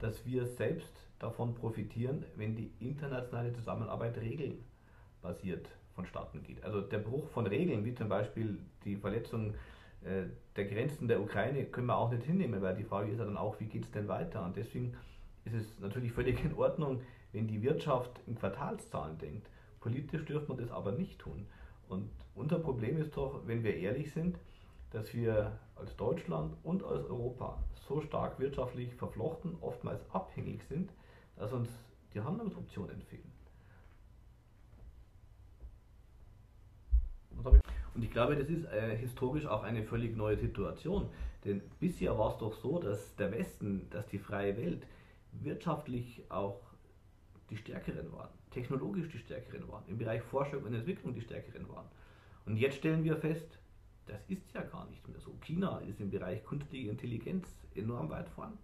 dass 0.00 0.24
wir 0.26 0.46
selbst 0.46 0.92
davon 1.18 1.54
profitieren, 1.54 2.24
wenn 2.36 2.56
die 2.56 2.72
internationale 2.78 3.52
Zusammenarbeit 3.52 4.16
Regeln 4.18 4.64
basiert 5.22 5.68
vonstatten 6.00 6.42
geht. 6.42 6.64
Also 6.64 6.80
der 6.80 6.98
Bruch 6.98 7.28
von 7.28 7.46
Regeln, 7.46 7.84
wie 7.84 7.94
zum 7.94 8.08
Beispiel 8.08 8.58
die 8.84 8.96
Verletzung 8.96 9.54
äh, 10.02 10.24
der 10.56 10.64
Grenzen 10.64 11.08
der 11.08 11.20
Ukraine, 11.20 11.64
können 11.66 11.88
wir 11.88 11.96
auch 11.96 12.10
nicht 12.10 12.24
hinnehmen, 12.24 12.62
weil 12.62 12.74
die 12.74 12.84
Frage 12.84 13.10
ist 13.10 13.18
ja 13.18 13.24
dann 13.24 13.36
auch, 13.36 13.60
wie 13.60 13.66
geht 13.66 13.84
es 13.84 13.90
denn 13.90 14.08
weiter? 14.08 14.44
Und 14.44 14.56
deswegen 14.56 14.94
ist 15.44 15.54
es 15.54 15.78
natürlich 15.78 16.12
völlig 16.12 16.42
in 16.44 16.54
Ordnung, 16.54 17.02
wenn 17.32 17.46
die 17.46 17.62
Wirtschaft 17.62 18.10
in 18.26 18.34
Quartalszahlen 18.34 19.18
denkt. 19.18 19.48
Politisch 19.80 20.24
dürfen 20.24 20.48
wir 20.48 20.62
das 20.62 20.70
aber 20.70 20.92
nicht 20.92 21.18
tun. 21.18 21.46
Und 21.88 22.10
unser 22.34 22.58
Problem 22.58 22.98
ist 22.98 23.16
doch, 23.16 23.46
wenn 23.46 23.62
wir 23.62 23.76
ehrlich 23.76 24.12
sind, 24.12 24.38
dass 24.90 25.14
wir 25.14 25.58
als 25.76 25.96
Deutschland 25.96 26.56
und 26.62 26.82
als 26.82 27.04
Europa 27.04 27.62
so 27.88 28.00
stark 28.00 28.38
wirtschaftlich 28.38 28.94
verflochten, 28.94 29.56
oftmals 29.60 30.00
abhängig 30.12 30.64
sind, 30.64 30.90
dass 31.36 31.52
uns 31.52 31.68
die 32.14 32.20
Handlungsoptionen 32.20 33.02
fehlen. 33.02 33.29
Und 37.94 38.04
ich 38.04 38.10
glaube, 38.10 38.36
das 38.36 38.48
ist 38.48 38.64
äh, 38.66 38.96
historisch 38.96 39.46
auch 39.46 39.62
eine 39.62 39.82
völlig 39.82 40.16
neue 40.16 40.36
Situation. 40.36 41.08
Denn 41.44 41.62
bisher 41.80 42.16
war 42.18 42.30
es 42.30 42.38
doch 42.38 42.54
so, 42.54 42.78
dass 42.78 43.16
der 43.16 43.32
Westen, 43.32 43.88
dass 43.90 44.06
die 44.06 44.18
freie 44.18 44.56
Welt 44.56 44.86
wirtschaftlich 45.32 46.22
auch 46.28 46.60
die 47.50 47.56
Stärkeren 47.56 48.12
waren, 48.12 48.30
technologisch 48.50 49.08
die 49.08 49.18
Stärkeren 49.18 49.68
waren, 49.68 49.84
im 49.88 49.98
Bereich 49.98 50.22
Forschung 50.22 50.62
und 50.62 50.74
Entwicklung 50.74 51.14
die 51.14 51.20
Stärkeren 51.20 51.68
waren. 51.68 51.86
Und 52.46 52.56
jetzt 52.56 52.76
stellen 52.76 53.04
wir 53.04 53.16
fest, 53.16 53.58
das 54.06 54.20
ist 54.28 54.52
ja 54.52 54.62
gar 54.62 54.88
nicht 54.88 55.06
mehr 55.08 55.20
so. 55.20 55.32
China 55.42 55.78
ist 55.80 56.00
im 56.00 56.10
Bereich 56.10 56.44
künstliche 56.44 56.90
Intelligenz 56.90 57.48
enorm 57.74 58.10
weit 58.10 58.28
vorn. 58.28 58.58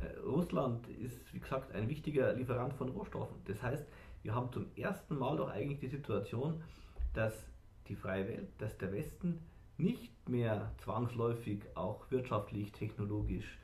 Äh, 0.00 0.18
Russland 0.20 0.86
ist, 0.88 1.32
wie 1.32 1.38
gesagt, 1.38 1.72
ein 1.74 1.88
wichtiger 1.88 2.32
Lieferant 2.32 2.72
von 2.74 2.88
Rohstoffen. 2.88 3.36
Das 3.46 3.62
heißt, 3.62 3.86
wir 4.22 4.34
haben 4.34 4.52
zum 4.52 4.66
ersten 4.76 5.16
Mal 5.16 5.36
doch 5.36 5.50
eigentlich 5.50 5.80
die 5.80 5.88
Situation, 5.88 6.62
dass 7.14 7.46
die 7.90 7.96
freie 7.96 8.26
Welt, 8.28 8.48
dass 8.58 8.78
der 8.78 8.92
Westen 8.92 9.40
nicht 9.76 10.28
mehr 10.28 10.72
zwangsläufig 10.78 11.60
auch 11.74 12.10
wirtschaftlich, 12.10 12.72
technologisch 12.72 13.58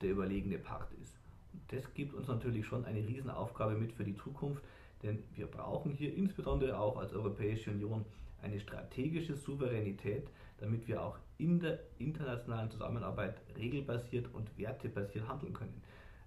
der 0.00 0.12
überlegene 0.12 0.58
Part 0.58 0.90
ist. 1.02 1.18
Und 1.52 1.62
das 1.72 1.92
gibt 1.94 2.14
uns 2.14 2.28
natürlich 2.28 2.66
schon 2.66 2.84
eine 2.84 3.00
Riesenaufgabe 3.06 3.74
mit 3.74 3.92
für 3.92 4.04
die 4.04 4.16
Zukunft, 4.16 4.62
denn 5.02 5.22
wir 5.34 5.46
brauchen 5.46 5.92
hier 5.92 6.14
insbesondere 6.14 6.78
auch 6.78 6.96
als 6.96 7.12
Europäische 7.12 7.70
Union 7.70 8.04
eine 8.42 8.60
strategische 8.60 9.34
Souveränität, 9.36 10.28
damit 10.58 10.86
wir 10.86 11.02
auch 11.02 11.18
in 11.38 11.58
der 11.60 11.80
internationalen 11.98 12.70
Zusammenarbeit 12.70 13.40
regelbasiert 13.56 14.32
und 14.32 14.56
wertebasiert 14.56 15.26
handeln 15.28 15.52
können. 15.52 15.82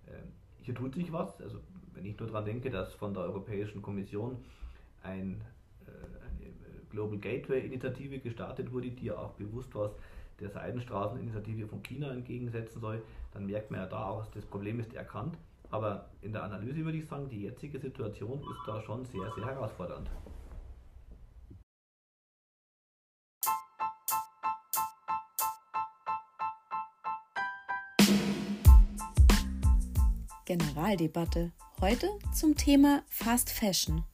Ähm, 0.08 0.32
hier 0.62 0.76
tut 0.76 0.96
sich 0.96 1.12
was, 1.14 1.40
also 1.42 1.60
wenn 1.94 2.06
ich 2.06 2.20
nur 2.20 2.28
daran 2.28 2.46
denke, 2.46 2.70
dass 2.70 2.94
von 2.94 3.14
der 3.14 3.24
Europäischen 3.24 3.82
Kommission 3.82 4.38
ein, 5.02 5.42
Global 6.90 7.18
Gateway-Initiative 7.18 8.20
gestartet 8.20 8.72
wurde, 8.72 8.90
die 8.90 9.06
ja 9.06 9.18
auch 9.18 9.32
bewusst 9.34 9.74
was 9.74 9.92
der 10.40 10.50
Seidenstraßeninitiative 10.50 11.68
von 11.68 11.82
China 11.82 12.12
entgegensetzen 12.12 12.80
soll, 12.80 13.02
dann 13.34 13.46
merkt 13.46 13.72
man 13.72 13.80
ja 13.82 13.86
da 13.88 14.06
auch, 14.06 14.28
das 14.28 14.46
Problem 14.46 14.80
ist 14.80 14.94
erkannt. 14.94 15.38
Aber 15.70 16.10
in 16.22 16.32
der 16.32 16.44
Analyse 16.44 16.86
würde 16.86 16.98
ich 16.98 17.08
sagen, 17.08 17.28
die 17.30 17.42
jetzige 17.42 17.80
Situation 17.80 18.40
ist 18.40 18.68
da 18.68 18.82
schon 18.82 19.04
sehr, 19.06 19.32
sehr 19.36 19.46
herausfordernd. 19.46 20.10
Generaldebatte. 30.46 31.52
Heute 31.82 32.08
zum 32.34 32.56
Thema 32.56 33.04
Fast 33.10 33.50
Fashion. 33.50 34.06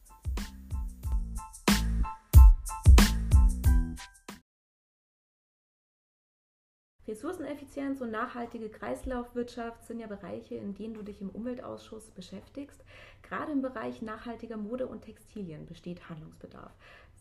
Ressourceneffizienz 7.14 8.02
und 8.02 8.10
nachhaltige 8.10 8.70
Kreislaufwirtschaft 8.70 9.86
sind 9.86 10.00
ja 10.00 10.08
Bereiche, 10.08 10.56
in 10.56 10.74
denen 10.74 10.96
du 10.96 11.04
dich 11.04 11.22
im 11.22 11.30
Umweltausschuss 11.30 12.10
beschäftigst. 12.10 12.84
Gerade 13.22 13.52
im 13.52 13.62
Bereich 13.62 14.02
nachhaltiger 14.02 14.58
Mode 14.58 14.88
und 14.88 15.02
Textilien 15.02 15.68
besteht 15.68 16.10
Handlungsbedarf. 16.10 16.72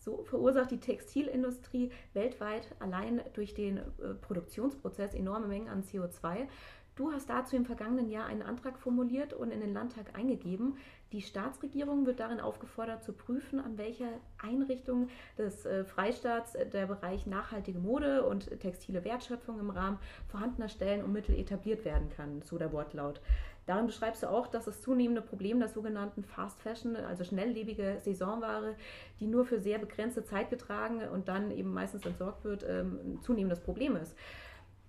So 0.03 0.25
verursacht 0.25 0.73
die 0.73 0.81
Textilindustrie 0.81 1.93
weltweit 2.13 2.67
allein 2.81 3.21
durch 3.35 3.55
den 3.55 3.79
äh, 3.79 4.15
Produktionsprozess 4.21 5.15
enorme 5.15 5.47
Mengen 5.47 5.69
an 5.69 5.85
CO2. 5.85 6.49
Du 6.95 7.11
hast 7.11 7.31
dazu 7.31 7.57
im 7.57 7.65
vergangenen 7.65 8.11
Jahr 8.11 8.27
einen 8.27 8.43
Antrag 8.43 8.79
formuliert 8.79 9.33
und 9.33 9.51
in 9.51 9.61
den 9.61 9.73
Landtag 9.73 10.19
eingegeben. 10.19 10.77
Die 11.13 11.23
Staatsregierung 11.23 12.05
wird 12.05 12.21
darin 12.21 12.41
aufgefordert 12.41 13.03
zu 13.03 13.13
prüfen, 13.13 13.61
an 13.61 13.79
welcher 13.79 14.09
Einrichtung 14.39 15.09
des 15.39 15.65
äh, 15.65 15.85
Freistaats 15.85 16.55
äh, 16.55 16.67
der 16.69 16.87
Bereich 16.87 17.27
nachhaltige 17.27 17.79
Mode 17.79 18.27
und 18.27 18.61
textile 18.61 19.05
Wertschöpfung 19.05 19.61
im 19.61 19.71
Rahmen 19.71 19.99
vorhandener 20.29 20.69
Stellen 20.69 21.05
und 21.05 21.13
Mittel 21.13 21.39
etabliert 21.39 21.85
werden 21.85 22.11
kann, 22.11 22.43
so 22.43 22.59
der 22.59 22.73
Wortlaut. 22.73 23.21
Darin 23.67 23.87
beschreibst 23.87 24.23
du 24.23 24.31
auch, 24.31 24.49
dass 24.49 24.65
das 24.65 24.83
zunehmende 24.83 25.23
Problem 25.23 25.61
der 25.61 25.69
sogenannten 25.69 26.25
Fast 26.25 26.61
Fashion, 26.61 26.97
also 26.97 27.23
schnelllebige 27.23 27.99
Saisonware, 28.01 28.75
die 29.21 29.27
nur 29.27 29.45
für 29.45 29.61
sehr 29.61 29.79
begrenzte 29.79 30.25
Zeit 30.25 30.51
getragen 30.51 31.01
und 31.09 31.29
dann 31.29 31.51
eben 31.51 31.73
meistens 31.73 32.05
entsorgt 32.05 32.45
wird, 32.45 32.65
ähm, 32.69 32.99
ein 33.05 33.21
zunehmendes 33.23 33.61
Problem 33.61 33.97
ist. 33.97 34.17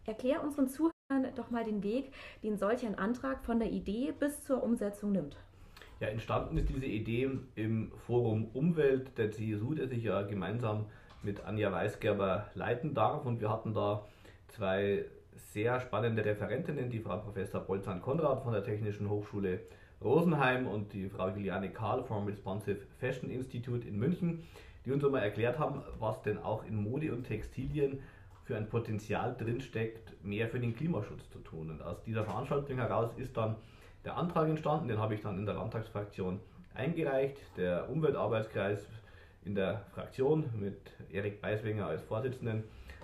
Erklär 0.06 0.44
unseren 0.44 0.68
Zuhörern, 0.68 0.92
doch 1.36 1.52
mal 1.52 1.64
den 1.64 1.84
Weg, 1.84 2.12
den 2.42 2.58
solch 2.58 2.86
ein 2.86 2.98
Antrag 2.98 3.44
von 3.44 3.60
der 3.60 3.70
Idee 3.70 4.12
bis 4.18 4.42
zur 4.42 4.64
Umsetzung 4.64 5.12
nimmt. 5.12 5.38
Ja, 6.00 6.08
entstanden 6.08 6.58
ist 6.58 6.70
diese 6.70 6.86
Idee 6.86 7.30
im 7.56 7.92
Forum 8.08 8.50
Umwelt 8.54 9.18
der 9.18 9.32
CSU, 9.32 9.74
der 9.74 9.88
sich 9.88 10.04
ja 10.04 10.24
gemeinsam 10.24 10.88
mit 11.22 11.46
Anja 11.46 11.72
Weisgerber 11.72 12.50
leiten 12.56 12.94
darf. 12.94 13.26
Und 13.26 13.40
wir 13.40 13.50
hatten 13.50 13.74
da 13.74 14.06
zwei 14.50 15.06
sehr 15.54 15.80
spannende 15.80 16.26
Referentinnen, 16.26 16.90
die 16.90 17.00
Frau 17.00 17.18
Professor 17.18 17.62
Bolzan 17.62 18.02
Konrad 18.02 18.42
von 18.42 18.54
der 18.54 18.64
Technischen 18.64 19.08
Hochschule 19.08 19.60
Rosenheim 20.04 20.68
und 20.68 20.92
die 20.94 21.08
Frau 21.08 21.30
Juliane 21.30 21.70
Karl 21.70 22.04
vom 22.04 22.26
Responsive 22.26 22.80
Fashion 23.00 23.30
Institute 23.30 23.88
in 23.88 24.00
München, 24.00 24.44
die 24.84 24.92
uns 24.92 25.06
einmal 25.06 25.22
erklärt 25.22 25.60
haben, 25.60 25.84
was 26.00 26.20
denn 26.24 26.40
auch 26.40 26.66
in 26.66 26.76
Mode 26.76 27.14
und 27.14 27.26
Textilien 27.26 28.00
für 28.46 28.58
ein 28.58 28.68
Potenzial 28.68 29.36
drinsteckt, 29.38 30.26
mehr 30.26 30.50
für 30.50 30.60
den 30.60 30.76
Klimaschutz 30.76 31.30
zu 31.30 31.38
tun. 31.38 31.70
Und 31.70 31.84
aus 31.84 32.02
dieser 32.02 32.24
Veranstaltung 32.24 32.78
heraus 32.78 33.12
ist 33.18 33.38
dann 33.38 33.56
der 34.06 34.18
Antrag 34.18 34.50
entstanden, 34.50 34.88
den 34.88 34.98
habe 34.98 35.14
ich 35.14 35.22
dann 35.22 35.38
in 35.38 35.46
der 35.46 35.54
Landtagsfraktion 35.54 36.40
eingereicht. 36.74 37.38
Der 37.58 37.88
Umweltarbeitskreis 37.92 38.88
in 39.46 39.54
der 39.54 39.86
Fraktion 39.94 40.50
mit 40.60 40.80
Erik 41.12 41.42
Beiswinger 41.42 41.86
als 41.86 42.02
Vorsitzenden 42.02 42.64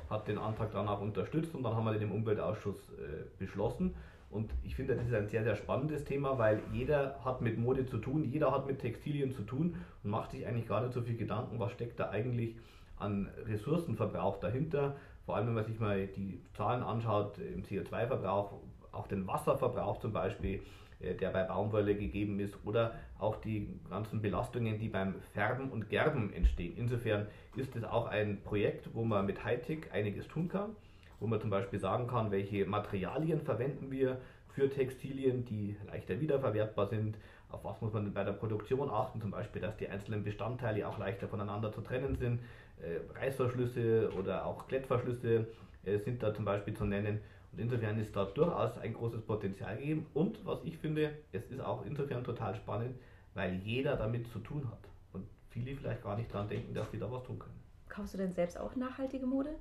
hat 0.10 0.28
den 0.28 0.38
Antrag 0.38 0.72
dann 0.72 0.88
auch 0.88 1.02
unterstützt 1.02 1.54
und 1.56 1.64
dann 1.64 1.76
haben 1.76 1.86
wir 1.86 1.94
den 1.94 2.04
im 2.04 2.12
Umweltausschuss 2.12 2.90
äh, 2.90 3.26
beschlossen. 3.38 3.94
Und 4.32 4.52
ich 4.64 4.76
finde, 4.76 4.96
das 4.96 5.08
ist 5.08 5.14
ein 5.14 5.28
sehr, 5.28 5.44
sehr 5.44 5.56
spannendes 5.56 6.04
Thema, 6.04 6.38
weil 6.38 6.62
jeder 6.72 7.20
hat 7.26 7.42
mit 7.42 7.58
Mode 7.58 7.86
zu 7.88 7.98
tun, 7.98 8.24
jeder 8.26 8.52
hat 8.52 8.68
mit 8.68 8.80
Textilien 8.80 9.32
zu 9.32 9.42
tun 9.42 9.76
und 10.04 10.12
macht 10.12 10.32
sich 10.32 10.46
eigentlich 10.46 10.68
gar 10.68 10.82
nicht 10.82 10.94
so 10.94 11.02
viel 11.02 11.18
Gedanken, 11.18 11.60
was 11.60 11.72
steckt 11.72 12.00
da 12.00 12.10
eigentlich 12.10 12.56
an 12.98 13.30
Ressourcenverbrauch 13.48 14.40
dahinter, 14.40 14.96
vor 15.26 15.36
allem, 15.36 15.48
wenn 15.48 15.54
man 15.56 15.66
sich 15.66 15.80
mal 15.80 16.08
die 16.08 16.42
Zahlen 16.54 16.84
anschaut, 16.84 17.38
im 17.38 17.64
CO2-Verbrauch, 17.64 18.54
auch 18.92 19.08
den 19.08 19.28
Wasserverbrauch 19.28 20.00
zum 20.00 20.12
Beispiel, 20.12 20.62
der 21.00 21.30
bei 21.30 21.44
Baumwolle 21.44 21.96
gegeben 21.96 22.40
ist, 22.40 22.58
oder 22.66 22.96
auch 23.20 23.38
die 23.38 23.68
ganzen 23.90 24.22
Belastungen, 24.22 24.80
die 24.80 24.90
beim 24.90 25.16
Färben 25.34 25.72
und 25.72 25.90
Gerben 25.90 26.34
entstehen. 26.34 26.74
Insofern 26.78 27.28
ist 27.56 27.76
es 27.76 27.84
auch 27.84 28.08
ein 28.08 28.42
Projekt, 28.44 28.90
wo 28.94 29.04
man 29.04 29.26
mit 29.26 29.44
Hightech 29.44 29.92
einiges 29.92 30.28
tun 30.28 30.50
kann, 30.50 30.76
wo 31.20 31.28
man 31.28 31.40
zum 31.40 31.50
Beispiel 31.50 31.80
sagen 31.80 32.08
kann, 32.08 32.32
welche 32.32 32.66
Materialien 32.66 33.42
verwenden 33.42 33.92
wir 33.92 34.20
für 34.54 34.70
Textilien, 34.70 35.46
die 35.46 35.76
leichter 35.88 36.20
wiederverwertbar 36.20 36.88
sind, 36.88 37.18
auf 37.50 37.64
was 37.64 37.82
muss 37.82 37.94
man 37.94 38.14
bei 38.14 38.24
der 38.24 38.34
Produktion 38.34 38.90
achten, 38.90 39.22
zum 39.22 39.32
Beispiel, 39.32 39.62
dass 39.62 39.76
die 39.78 39.88
einzelnen 39.88 40.24
Bestandteile 40.24 40.88
auch 40.88 41.00
leichter 41.00 41.28
voneinander 41.28 41.72
zu 41.72 41.82
trennen 41.82 42.16
sind, 42.16 42.42
äh, 42.82 43.00
Reißverschlüsse 43.20 44.12
oder 44.18 44.46
auch 44.46 44.68
Klettverschlüsse 44.68 45.48
äh, 45.86 45.98
sind 46.00 46.22
da 46.22 46.34
zum 46.34 46.46
Beispiel 46.46 46.74
zu 46.74 46.86
nennen. 46.86 47.20
Und 47.52 47.60
insofern 47.60 48.00
ist 48.00 48.16
da 48.16 48.26
durchaus 48.26 48.78
ein 48.78 48.94
großes 48.94 49.22
Potenzial 49.22 49.78
gegeben. 49.78 50.06
Und 50.14 50.46
was 50.46 50.64
ich 50.64 50.78
finde, 50.78 51.12
es 51.32 51.46
ist 51.50 51.62
auch 51.62 51.86
insofern 51.86 52.24
total 52.24 52.56
spannend, 52.56 52.96
weil 53.34 53.56
jeder 53.56 53.96
damit 53.96 54.28
zu 54.28 54.40
tun 54.40 54.68
hat. 54.70 54.90
Und 55.14 55.26
viele 55.50 55.76
vielleicht 55.76 56.04
gar 56.04 56.16
nicht 56.18 56.34
daran 56.34 56.48
denken, 56.48 56.74
dass 56.74 56.92
sie 56.92 57.00
da 57.00 57.12
was 57.12 57.24
tun 57.24 57.40
können. 57.40 57.60
Kaufst 57.88 58.14
du 58.14 58.18
denn 58.18 58.32
selbst 58.32 58.60
auch 58.60 58.76
nachhaltige 58.76 59.26
Mode? 59.26 59.56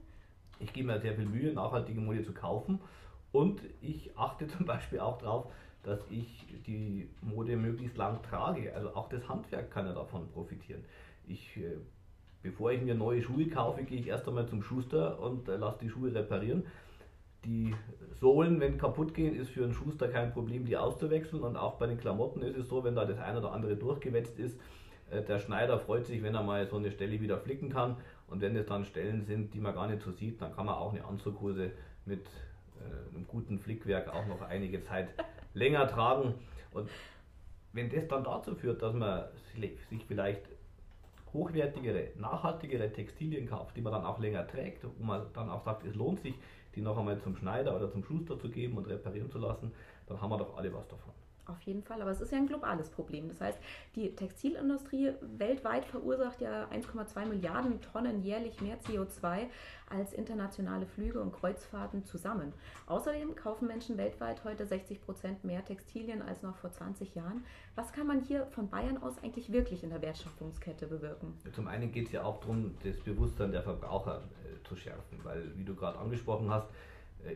Ich 0.61 0.73
gebe 0.73 0.89
mir 0.89 1.01
sehr 1.01 1.15
viel 1.15 1.27
Mühe, 1.27 1.53
nachhaltige 1.53 2.01
Mode 2.01 2.25
zu 2.25 2.33
kaufen. 2.33 2.81
Und 3.33 3.61
ich 3.81 4.17
achte 4.17 4.47
zum 4.59 4.67
Beispiel 4.67 5.01
auch 5.01 5.19
darauf, 5.19 5.53
dass 5.83 6.01
ich 6.11 6.47
die 6.67 7.09
Mode 7.23 7.57
möglichst 7.57 7.97
lang 7.97 8.23
trage. 8.23 8.75
Also 8.75 8.95
auch 8.95 9.09
das 9.09 9.27
Handwerk 9.29 9.71
kann 9.71 9.87
ja 9.87 9.93
davon 9.93 10.29
profitieren. 10.33 10.85
Ich 11.27 11.57
äh, 11.57 11.77
Bevor 12.43 12.71
ich 12.71 12.81
mir 12.81 12.95
neue 12.95 13.23
Schuhe 13.23 13.49
kaufe, 13.49 13.83
gehe 13.83 13.99
ich 14.01 14.07
erst 14.07 14.29
einmal 14.29 14.47
zum 14.47 14.63
Schuster 14.63 15.19
und 15.21 15.49
äh, 15.49 15.57
lasse 15.57 15.79
die 15.83 15.91
Schuhe 15.91 16.15
reparieren. 16.15 16.65
Die 17.45 17.75
Sohlen, 18.21 18.61
wenn 18.61 18.79
kaputt 18.79 19.15
gehen, 19.15 19.35
ist 19.35 19.51
für 19.51 19.65
einen 19.65 19.73
Schuster 19.73 20.09
kein 20.09 20.33
Problem, 20.33 20.65
die 20.65 20.77
auszuwechseln. 20.77 21.43
Und 21.43 21.57
auch 21.57 21.75
bei 21.75 21.87
den 21.87 21.99
Klamotten 21.99 22.43
ist 22.43 22.57
es 22.57 22.69
so, 22.69 22.85
wenn 22.85 22.95
da 22.95 23.05
das 23.05 23.19
eine 23.19 23.39
oder 23.39 23.53
andere 23.53 23.77
durchgewetzt 23.77 24.39
ist, 24.39 24.59
äh, 25.11 25.23
der 25.23 25.39
Schneider 25.39 25.79
freut 25.79 26.07
sich, 26.07 26.23
wenn 26.23 26.35
er 26.35 26.43
mal 26.43 26.67
so 26.67 26.77
eine 26.77 26.91
Stelle 26.91 27.21
wieder 27.21 27.39
flicken 27.39 27.71
kann. 27.71 27.97
Und 28.27 28.41
wenn 28.41 28.57
es 28.57 28.67
dann 28.67 28.85
Stellen 28.85 29.25
sind, 29.25 29.55
die 29.55 29.61
man 29.61 29.75
gar 29.75 29.87
nicht 29.87 30.03
so 30.03 30.13
sieht, 30.13 30.43
dann 30.43 30.55
kann 30.55 30.67
man 30.67 30.75
auch 30.75 30.93
eine 30.93 31.05
Anzughose 31.05 31.71
mit 32.05 32.27
äh, 32.81 33.15
einem 33.15 33.27
guten 33.27 33.59
Flickwerk 33.59 34.13
auch 34.13 34.27
noch 34.27 34.43
einige 34.43 34.83
Zeit 34.83 35.09
länger 35.55 35.87
tragen. 35.87 36.35
Und 36.73 36.89
wenn 37.73 37.89
das 37.91 38.07
dann 38.09 38.25
dazu 38.25 38.55
führt, 38.55 38.83
dass 38.83 38.95
man 38.95 39.25
sich 39.55 40.05
vielleicht 40.07 40.43
hochwertigere, 41.33 42.11
nachhaltigere 42.17 42.91
Textilien 42.91 43.47
kauft, 43.47 43.77
die 43.77 43.81
man 43.81 43.93
dann 43.93 44.05
auch 44.05 44.19
länger 44.19 44.47
trägt, 44.47 44.85
wo 44.99 45.05
man 45.05 45.27
dann 45.35 45.51
auch 45.51 45.63
sagt, 45.65 45.85
es 45.85 45.95
lohnt 45.95 46.21
sich, 46.21 46.35
die 46.75 46.81
noch 46.81 46.97
einmal 46.99 47.21
zum 47.23 47.37
Schneider 47.37 47.75
oder 47.75 47.91
zum 47.91 48.05
Schuster 48.05 48.39
zu 48.39 48.49
geben 48.49 48.77
und 48.77 48.89
reparieren 48.89 49.31
zu 49.31 49.39
lassen, 49.39 49.73
dann 50.07 50.21
haben 50.21 50.31
wir 50.31 50.39
doch 50.39 50.57
alle 50.57 50.73
was 50.73 50.87
davon. 50.89 51.13
Auf 51.49 51.63
jeden 51.63 51.83
Fall, 51.83 52.03
aber 52.03 52.11
es 52.11 52.21
ist 52.21 52.31
ja 52.31 52.37
ein 52.37 52.47
globales 52.47 52.91
Problem. 52.91 53.29
Das 53.29 53.41
heißt, 53.41 53.59
die 53.95 54.15
Textilindustrie 54.15 55.13
weltweit 55.39 55.87
verursacht 55.87 56.43
ja 56.43 56.69
1,2 56.69 57.25
Milliarden 57.25 57.81
Tonnen 57.81 58.23
jährlich 58.23 58.61
mehr 58.61 58.79
CO2 58.83 59.47
als 59.89 60.13
internationale 60.13 60.85
Flüge 60.85 61.21
und 61.21 61.33
Kreuzfahrten 61.33 62.05
zusammen. 62.05 62.53
Außerdem 62.87 63.35
kaufen 63.35 63.67
Menschen 63.67 63.97
weltweit 63.97 64.45
heute 64.45 64.67
60 64.67 65.01
Prozent 65.01 65.43
mehr 65.43 65.65
Textilien 65.65 66.21
als 66.21 66.43
noch 66.43 66.57
vor 66.57 66.71
20 66.71 67.15
Jahren. 67.15 67.45
Was 67.77 67.93
kann 67.93 68.07
man 68.07 68.21
hier 68.21 68.45
von 68.49 68.69
Bayern 68.69 69.03
aus 69.03 69.15
eigentlich 69.23 69.51
wirklich 69.51 69.83
in 69.83 69.89
der 69.89 70.03
Wertschöpfungskette 70.03 70.87
bewirken? 70.87 71.33
Zum 71.55 71.67
einen 71.67 71.91
geht 71.91 72.09
es 72.09 72.13
ja 72.13 72.25
auch 72.25 72.41
darum, 72.41 72.75
das 72.85 72.99
Bewusstsein 72.99 73.53
der 73.53 73.63
Verbraucher 73.63 74.21
äh, 74.45 74.69
zu 74.69 74.77
schärfen, 74.77 75.19
weil, 75.23 75.57
wie 75.57 75.65
du 75.65 75.75
gerade 75.75 75.99
angesprochen 75.99 76.51
hast, 76.51 76.69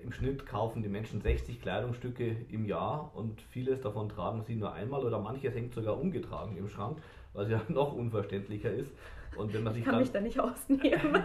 Im 0.02 0.12
Schnitt 0.12 0.46
kaufen 0.46 0.82
die 0.82 0.88
Menschen 0.88 1.20
60 1.20 1.60
Kleidungsstücke 1.60 2.36
im 2.48 2.64
Jahr 2.64 3.10
und 3.14 3.42
vieles 3.42 3.80
davon 3.80 4.08
tragen 4.08 4.42
sie 4.42 4.54
nur 4.54 4.72
einmal 4.72 5.04
oder 5.04 5.18
manches 5.18 5.54
hängt 5.54 5.74
sogar 5.74 5.98
umgetragen 5.98 6.56
im 6.56 6.68
Schrank, 6.68 6.98
was 7.32 7.48
ja 7.50 7.60
noch 7.68 7.92
unverständlicher 7.92 8.70
ist. 8.72 8.92
Und 9.36 9.52
wenn 9.52 9.62
man 9.64 9.72
sich 9.72 9.82
ich 9.82 9.88
kann 9.88 10.00
mich 10.00 10.12
da 10.12 10.20
nicht 10.20 10.38
ausnehmen. 10.38 11.24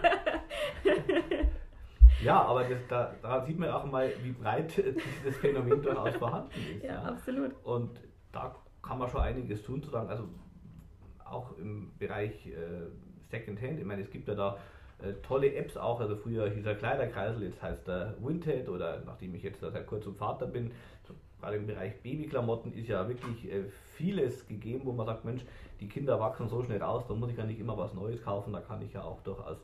ja, 2.24 2.42
aber 2.42 2.64
das, 2.64 2.78
da, 2.88 3.14
da, 3.22 3.44
sieht 3.44 3.58
man 3.58 3.68
auch 3.70 3.84
mal, 3.84 4.10
wie 4.22 4.32
breit 4.32 4.76
dieses 4.76 5.36
Phänomen 5.38 5.82
durchaus 5.82 6.16
vorhanden 6.16 6.60
ist. 6.74 6.82
Ja, 6.82 6.94
ja, 6.94 7.02
absolut. 7.02 7.52
Und 7.64 8.00
da 8.32 8.56
kann 8.82 8.98
man 8.98 9.08
schon 9.08 9.20
einiges 9.20 9.62
tun, 9.62 9.82
zu 9.82 9.90
sagen, 9.90 10.08
also 10.08 10.28
auch 11.24 11.56
im 11.58 11.92
Bereich 11.98 12.46
äh, 12.46 12.88
Secondhand, 13.30 13.78
ich 13.78 13.84
meine, 13.84 14.02
es 14.02 14.10
gibt 14.10 14.26
ja 14.26 14.34
da 14.34 14.54
äh, 14.54 14.58
tolle 15.22 15.54
Apps 15.54 15.76
auch. 15.76 16.00
Also 16.00 16.16
früher 16.16 16.50
hieß 16.50 16.66
er 16.66 16.74
Kleiderkreisel, 16.74 17.44
jetzt 17.44 17.62
heißt 17.62 17.88
er 17.88 18.14
Vinted 18.20 18.68
oder 18.68 19.02
nachdem 19.06 19.34
ich 19.34 19.42
jetzt 19.42 19.60
seit 19.60 19.86
kurzem 19.86 20.14
Vater 20.16 20.46
bin, 20.46 20.72
gerade 21.40 21.56
im 21.56 21.66
Bereich 21.66 22.00
Babyklamotten 22.02 22.72
ist 22.72 22.88
ja 22.88 23.08
wirklich 23.08 23.50
äh, 23.50 23.64
vieles 23.96 24.46
gegeben, 24.46 24.82
wo 24.84 24.92
man 24.92 25.06
sagt, 25.06 25.24
Mensch, 25.24 25.42
die 25.80 25.88
Kinder 25.88 26.18
wachsen 26.18 26.48
so 26.48 26.62
schnell 26.62 26.82
raus, 26.82 27.04
da 27.06 27.14
muss 27.14 27.30
ich 27.30 27.36
ja 27.36 27.44
nicht 27.44 27.60
immer 27.60 27.76
was 27.76 27.94
Neues 27.94 28.22
kaufen, 28.22 28.52
da 28.52 28.60
kann 28.60 28.82
ich 28.82 28.92
ja 28.92 29.02
auch 29.02 29.22
durchaus 29.22 29.58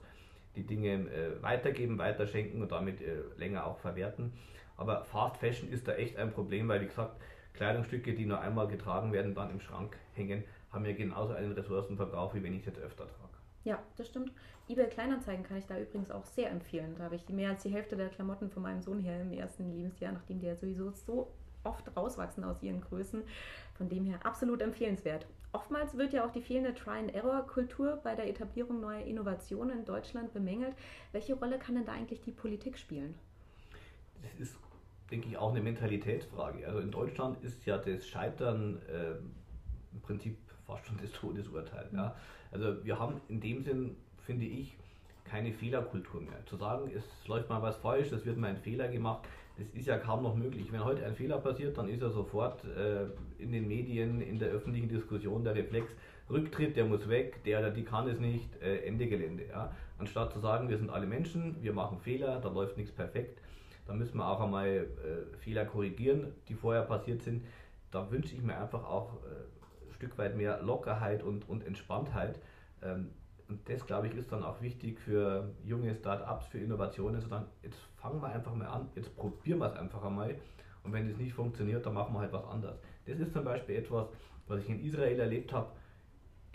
die 0.56 0.64
Dinge 0.64 0.92
äh, 0.92 1.42
weitergeben, 1.42 1.98
weiterschenken 1.98 2.62
und 2.62 2.70
damit 2.70 3.00
äh, 3.00 3.22
länger 3.36 3.66
auch 3.66 3.78
verwerten. 3.78 4.32
Aber 4.76 5.04
Fast 5.04 5.36
Fashion 5.38 5.70
ist 5.70 5.86
da 5.88 5.94
echt 5.94 6.16
ein 6.16 6.32
Problem, 6.32 6.68
weil 6.68 6.80
wie 6.80 6.86
gesagt, 6.86 7.16
Kleidungsstücke, 7.54 8.14
die 8.14 8.26
nur 8.26 8.40
einmal 8.40 8.66
getragen 8.68 9.12
werden, 9.12 9.34
dann 9.34 9.50
im 9.50 9.60
Schrank 9.60 9.96
hängen, 10.14 10.44
haben 10.72 10.84
ja 10.84 10.92
genauso 10.92 11.34
einen 11.34 11.52
Ressourcenverbrauch, 11.52 12.34
wie 12.34 12.42
wenn 12.42 12.54
ich 12.54 12.60
es 12.60 12.66
jetzt 12.66 12.80
öfter 12.80 13.04
trage. 13.04 13.23
Ja, 13.64 13.82
das 13.96 14.08
stimmt 14.08 14.32
eBay 14.68 14.88
Kleinanzeigen 14.88 15.44
kann 15.44 15.58
ich 15.58 15.66
da 15.66 15.78
übrigens 15.78 16.10
auch 16.10 16.24
sehr 16.24 16.50
empfehlen. 16.50 16.94
Da 16.96 17.04
habe 17.04 17.16
ich 17.16 17.28
mehr 17.28 17.50
als 17.50 17.62
die 17.62 17.70
Hälfte 17.70 17.96
der 17.96 18.08
Klamotten 18.08 18.50
von 18.50 18.62
meinem 18.62 18.80
Sohn 18.80 19.00
her 19.00 19.20
im 19.20 19.32
ersten 19.32 19.70
Lebensjahr, 19.70 20.12
nachdem 20.12 20.40
die 20.40 20.46
ja 20.46 20.56
sowieso 20.56 20.90
so 20.90 21.30
oft 21.64 21.94
rauswachsen 21.94 22.44
aus 22.44 22.62
ihren 22.62 22.80
Größen. 22.80 23.22
Von 23.74 23.88
dem 23.88 24.06
her 24.06 24.20
absolut 24.24 24.62
empfehlenswert. 24.62 25.26
Oftmals 25.52 25.96
wird 25.96 26.12
ja 26.12 26.26
auch 26.26 26.30
die 26.30 26.40
fehlende 26.40 26.74
Try-and-Error-Kultur 26.74 28.00
bei 28.02 28.14
der 28.14 28.28
Etablierung 28.28 28.80
neuer 28.80 29.04
Innovationen 29.04 29.80
in 29.80 29.84
Deutschland 29.84 30.32
bemängelt. 30.32 30.74
Welche 31.12 31.34
Rolle 31.34 31.58
kann 31.58 31.74
denn 31.74 31.84
da 31.84 31.92
eigentlich 31.92 32.22
die 32.22 32.32
Politik 32.32 32.78
spielen? 32.78 33.14
Das 34.22 34.40
ist, 34.40 34.56
denke 35.10 35.28
ich, 35.28 35.36
auch 35.36 35.50
eine 35.50 35.60
Mentalitätsfrage. 35.60 36.66
Also 36.66 36.80
in 36.80 36.90
Deutschland 36.90 37.42
ist 37.44 37.66
ja 37.66 37.76
das 37.78 38.08
Scheitern 38.08 38.80
äh, 38.88 39.12
im 39.92 40.00
Prinzip 40.00 40.38
fast 40.66 40.86
schon 40.86 40.96
das 40.96 41.12
Todesurteil. 41.12 41.88
Ja? 41.92 42.16
Also 42.54 42.84
wir 42.84 42.98
haben 42.98 43.20
in 43.28 43.40
dem 43.40 43.62
Sinn 43.62 43.96
finde 44.24 44.46
ich, 44.46 44.76
keine 45.24 45.52
Fehlerkultur 45.52 46.20
mehr. 46.20 46.44
Zu 46.46 46.56
sagen, 46.56 46.90
es 46.94 47.04
läuft 47.26 47.48
mal 47.48 47.60
was 47.60 47.76
falsch, 47.76 48.12
es 48.12 48.24
wird 48.24 48.38
mal 48.38 48.48
ein 48.48 48.58
Fehler 48.58 48.88
gemacht, 48.88 49.26
das 49.58 49.66
ist 49.68 49.86
ja 49.86 49.98
kaum 49.98 50.22
noch 50.22 50.34
möglich. 50.34 50.72
Wenn 50.72 50.84
heute 50.84 51.04
ein 51.04 51.14
Fehler 51.14 51.38
passiert, 51.38 51.78
dann 51.78 51.88
ist 51.88 52.02
er 52.02 52.10
sofort 52.10 52.64
äh, 52.64 53.06
in 53.38 53.52
den 53.52 53.68
Medien, 53.68 54.20
in 54.20 54.38
der 54.38 54.48
öffentlichen 54.48 54.88
Diskussion 54.88 55.44
der 55.44 55.54
Reflex, 55.54 55.92
Rücktritt, 56.30 56.76
der 56.76 56.86
muss 56.86 57.08
weg, 57.08 57.42
der 57.44 57.60
oder 57.60 57.70
die 57.70 57.84
kann 57.84 58.08
es 58.08 58.18
nicht, 58.18 58.48
äh, 58.62 58.78
Ende 58.86 59.06
Gelände. 59.06 59.44
Ja? 59.48 59.72
Anstatt 59.98 60.32
zu 60.32 60.40
sagen, 60.40 60.68
wir 60.68 60.78
sind 60.78 60.90
alle 60.90 61.06
Menschen, 61.06 61.56
wir 61.62 61.72
machen 61.72 61.98
Fehler, 62.00 62.40
da 62.40 62.48
läuft 62.48 62.76
nichts 62.76 62.92
perfekt, 62.92 63.38
da 63.86 63.92
müssen 63.92 64.16
wir 64.16 64.28
auch 64.28 64.40
einmal 64.40 64.68
äh, 64.68 65.36
Fehler 65.38 65.66
korrigieren, 65.66 66.32
die 66.48 66.54
vorher 66.54 66.82
passiert 66.82 67.22
sind. 67.22 67.44
Da 67.90 68.10
wünsche 68.10 68.34
ich 68.34 68.42
mir 68.42 68.58
einfach 68.58 68.84
auch 68.84 69.14
äh, 69.24 69.63
Stück 70.04 70.18
weit 70.18 70.36
mehr 70.36 70.62
Lockerheit 70.62 71.22
und, 71.22 71.48
und 71.48 71.66
Entspanntheit. 71.66 72.38
Ähm, 72.82 73.10
und 73.48 73.66
das, 73.68 73.86
glaube 73.86 74.08
ich, 74.08 74.14
ist 74.14 74.32
dann 74.32 74.42
auch 74.42 74.60
wichtig 74.60 74.98
für 75.00 75.50
junge 75.64 75.94
Start-ups, 75.94 76.46
für 76.46 76.58
Innovationen, 76.58 77.20
zu 77.20 77.28
sagen, 77.28 77.46
jetzt 77.62 77.78
fangen 77.96 78.20
wir 78.20 78.28
einfach 78.28 78.54
mal 78.54 78.66
an, 78.66 78.88
jetzt 78.94 79.16
probieren 79.16 79.58
wir 79.60 79.66
es 79.66 79.76
einfach 79.76 80.02
einmal. 80.02 80.36
Und 80.82 80.92
wenn 80.92 81.08
das 81.08 81.16
nicht 81.16 81.32
funktioniert, 81.32 81.86
dann 81.86 81.94
machen 81.94 82.14
wir 82.14 82.20
halt 82.20 82.32
was 82.32 82.44
anderes. 82.44 82.78
Das 83.06 83.18
ist 83.18 83.32
zum 83.32 83.44
Beispiel 83.44 83.76
etwas, 83.76 84.08
was 84.46 84.60
ich 84.60 84.68
in 84.68 84.84
Israel 84.84 85.18
erlebt 85.18 85.52
habe. 85.52 85.72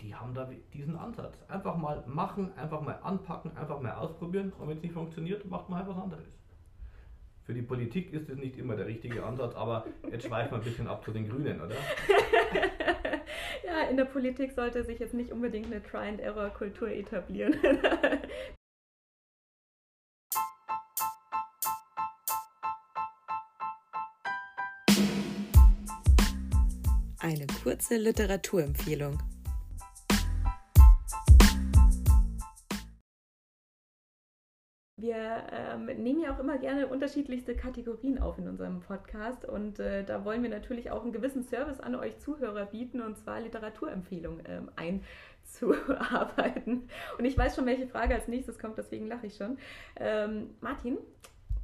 Die 0.00 0.14
haben 0.14 0.32
da 0.32 0.48
diesen 0.72 0.96
Ansatz. 0.96 1.42
Einfach 1.48 1.76
mal 1.76 2.04
machen, 2.06 2.52
einfach 2.56 2.80
mal 2.80 2.98
anpacken, 3.02 3.56
einfach 3.56 3.80
mal 3.80 3.92
ausprobieren. 3.92 4.52
Und 4.58 4.68
wenn 4.68 4.76
es 4.76 4.82
nicht 4.82 4.94
funktioniert, 4.94 5.44
macht 5.50 5.68
man 5.68 5.80
halt 5.80 5.88
was 5.88 6.02
anderes. 6.02 6.24
Für 7.50 7.54
die 7.54 7.62
Politik 7.62 8.12
ist 8.12 8.30
es 8.30 8.38
nicht 8.38 8.56
immer 8.58 8.76
der 8.76 8.86
richtige 8.86 9.24
Ansatz, 9.24 9.56
aber 9.56 9.84
jetzt 10.08 10.24
schweifen 10.24 10.52
wir 10.52 10.58
ein 10.58 10.62
bisschen 10.62 10.86
ab 10.86 11.04
zu 11.04 11.10
den 11.10 11.28
Grünen, 11.28 11.60
oder? 11.60 11.74
ja, 13.66 13.88
in 13.90 13.96
der 13.96 14.04
Politik 14.04 14.52
sollte 14.52 14.84
sich 14.84 15.00
jetzt 15.00 15.14
nicht 15.14 15.32
unbedingt 15.32 15.66
eine 15.66 15.82
Try-and-Error-Kultur 15.82 16.90
etablieren. 16.90 17.56
Eine 27.18 27.46
kurze 27.64 27.96
Literaturempfehlung. 27.96 29.18
Wir 35.00 35.44
ähm, 35.50 35.86
nehmen 35.86 36.20
ja 36.20 36.34
auch 36.34 36.38
immer 36.40 36.58
gerne 36.58 36.86
unterschiedlichste 36.86 37.56
Kategorien 37.56 38.20
auf 38.20 38.36
in 38.36 38.46
unserem 38.46 38.80
Podcast 38.80 39.46
und 39.46 39.80
äh, 39.80 40.04
da 40.04 40.26
wollen 40.26 40.42
wir 40.42 40.50
natürlich 40.50 40.90
auch 40.90 41.02
einen 41.02 41.12
gewissen 41.12 41.42
Service 41.42 41.80
an 41.80 41.94
euch 41.94 42.18
Zuhörer 42.18 42.66
bieten 42.66 43.00
und 43.00 43.16
zwar 43.16 43.40
Literaturempfehlungen 43.40 44.42
ähm, 44.46 44.70
einzuarbeiten. 44.76 46.90
Und 47.16 47.24
ich 47.24 47.38
weiß 47.38 47.56
schon, 47.56 47.64
welche 47.64 47.86
Frage 47.86 48.14
als 48.14 48.28
nächstes 48.28 48.58
kommt, 48.58 48.76
deswegen 48.76 49.06
lache 49.06 49.26
ich 49.26 49.36
schon. 49.36 49.56
Ähm, 49.96 50.50
Martin, 50.60 50.98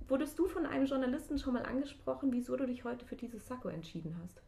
wurdest 0.09 0.39
du 0.39 0.47
von 0.47 0.65
einem 0.65 0.87
Journalisten 0.87 1.39
schon 1.39 1.53
mal 1.53 1.67
angesprochen, 1.67 2.33
wieso 2.33 2.57
du 2.57 2.65
dich 2.65 2.85
heute 2.85 3.05
für 3.05 3.17
dieses 3.17 3.47
Sakko 3.47 3.69
entschieden 3.69 4.17
hast? 4.23 4.41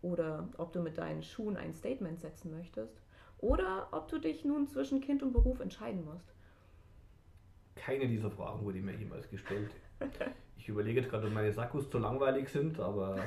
Oder 0.00 0.48
ob 0.58 0.72
du 0.72 0.80
mit 0.80 0.98
deinen 0.98 1.22
Schuhen 1.22 1.56
ein 1.56 1.74
Statement 1.74 2.20
setzen 2.20 2.50
möchtest? 2.50 3.00
Oder 3.38 3.86
ob 3.92 4.08
du 4.08 4.18
dich 4.18 4.44
nun 4.44 4.66
zwischen 4.66 5.00
Kind 5.00 5.22
und 5.22 5.32
Beruf 5.32 5.60
entscheiden 5.60 6.04
musst? 6.04 6.34
Keine 7.74 8.06
dieser 8.06 8.30
Fragen 8.30 8.64
wurde 8.64 8.78
mir 8.78 8.94
jemals 8.94 9.28
gestellt. 9.28 9.70
Ich 10.56 10.68
überlege 10.68 11.00
jetzt 11.00 11.10
gerade, 11.10 11.26
ob 11.26 11.32
meine 11.32 11.52
Sakkos 11.52 11.90
zu 11.90 11.98
langweilig 11.98 12.48
sind, 12.48 12.78
aber. 12.78 13.18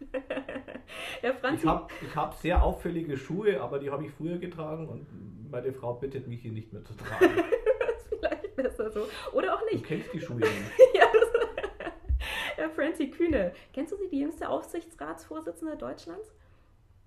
ja, 1.22 1.32
ich 1.54 1.64
habe 1.64 1.86
hab 2.14 2.34
sehr 2.34 2.62
auffällige 2.62 3.16
Schuhe, 3.16 3.60
aber 3.60 3.78
die 3.78 3.90
habe 3.90 4.04
ich 4.04 4.10
früher 4.10 4.38
getragen 4.38 4.88
und 4.88 5.06
meine 5.50 5.72
Frau 5.72 5.94
bittet 5.94 6.26
mich 6.26 6.42
hier 6.42 6.50
nicht 6.50 6.72
mehr 6.72 6.82
zu 6.82 6.94
tragen. 6.94 7.36
das 7.78 8.02
ist 8.02 8.18
vielleicht 8.18 8.56
besser 8.56 8.90
so. 8.90 9.06
Oder 9.32 9.54
auch 9.54 9.62
nicht. 9.70 9.84
Du 9.84 9.88
kennst 9.88 10.12
die 10.12 10.20
Schuhe 10.20 10.40
nicht. 10.40 10.50
ja, 10.94 11.04
das, 11.12 11.88
ja, 12.58 12.68
Francie 12.70 13.10
Kühne. 13.10 13.52
Kennst 13.72 13.92
du 13.92 13.96
sie, 13.96 14.08
die 14.08 14.20
jüngste 14.20 14.48
Aufsichtsratsvorsitzende 14.48 15.76
Deutschlands? 15.76 16.34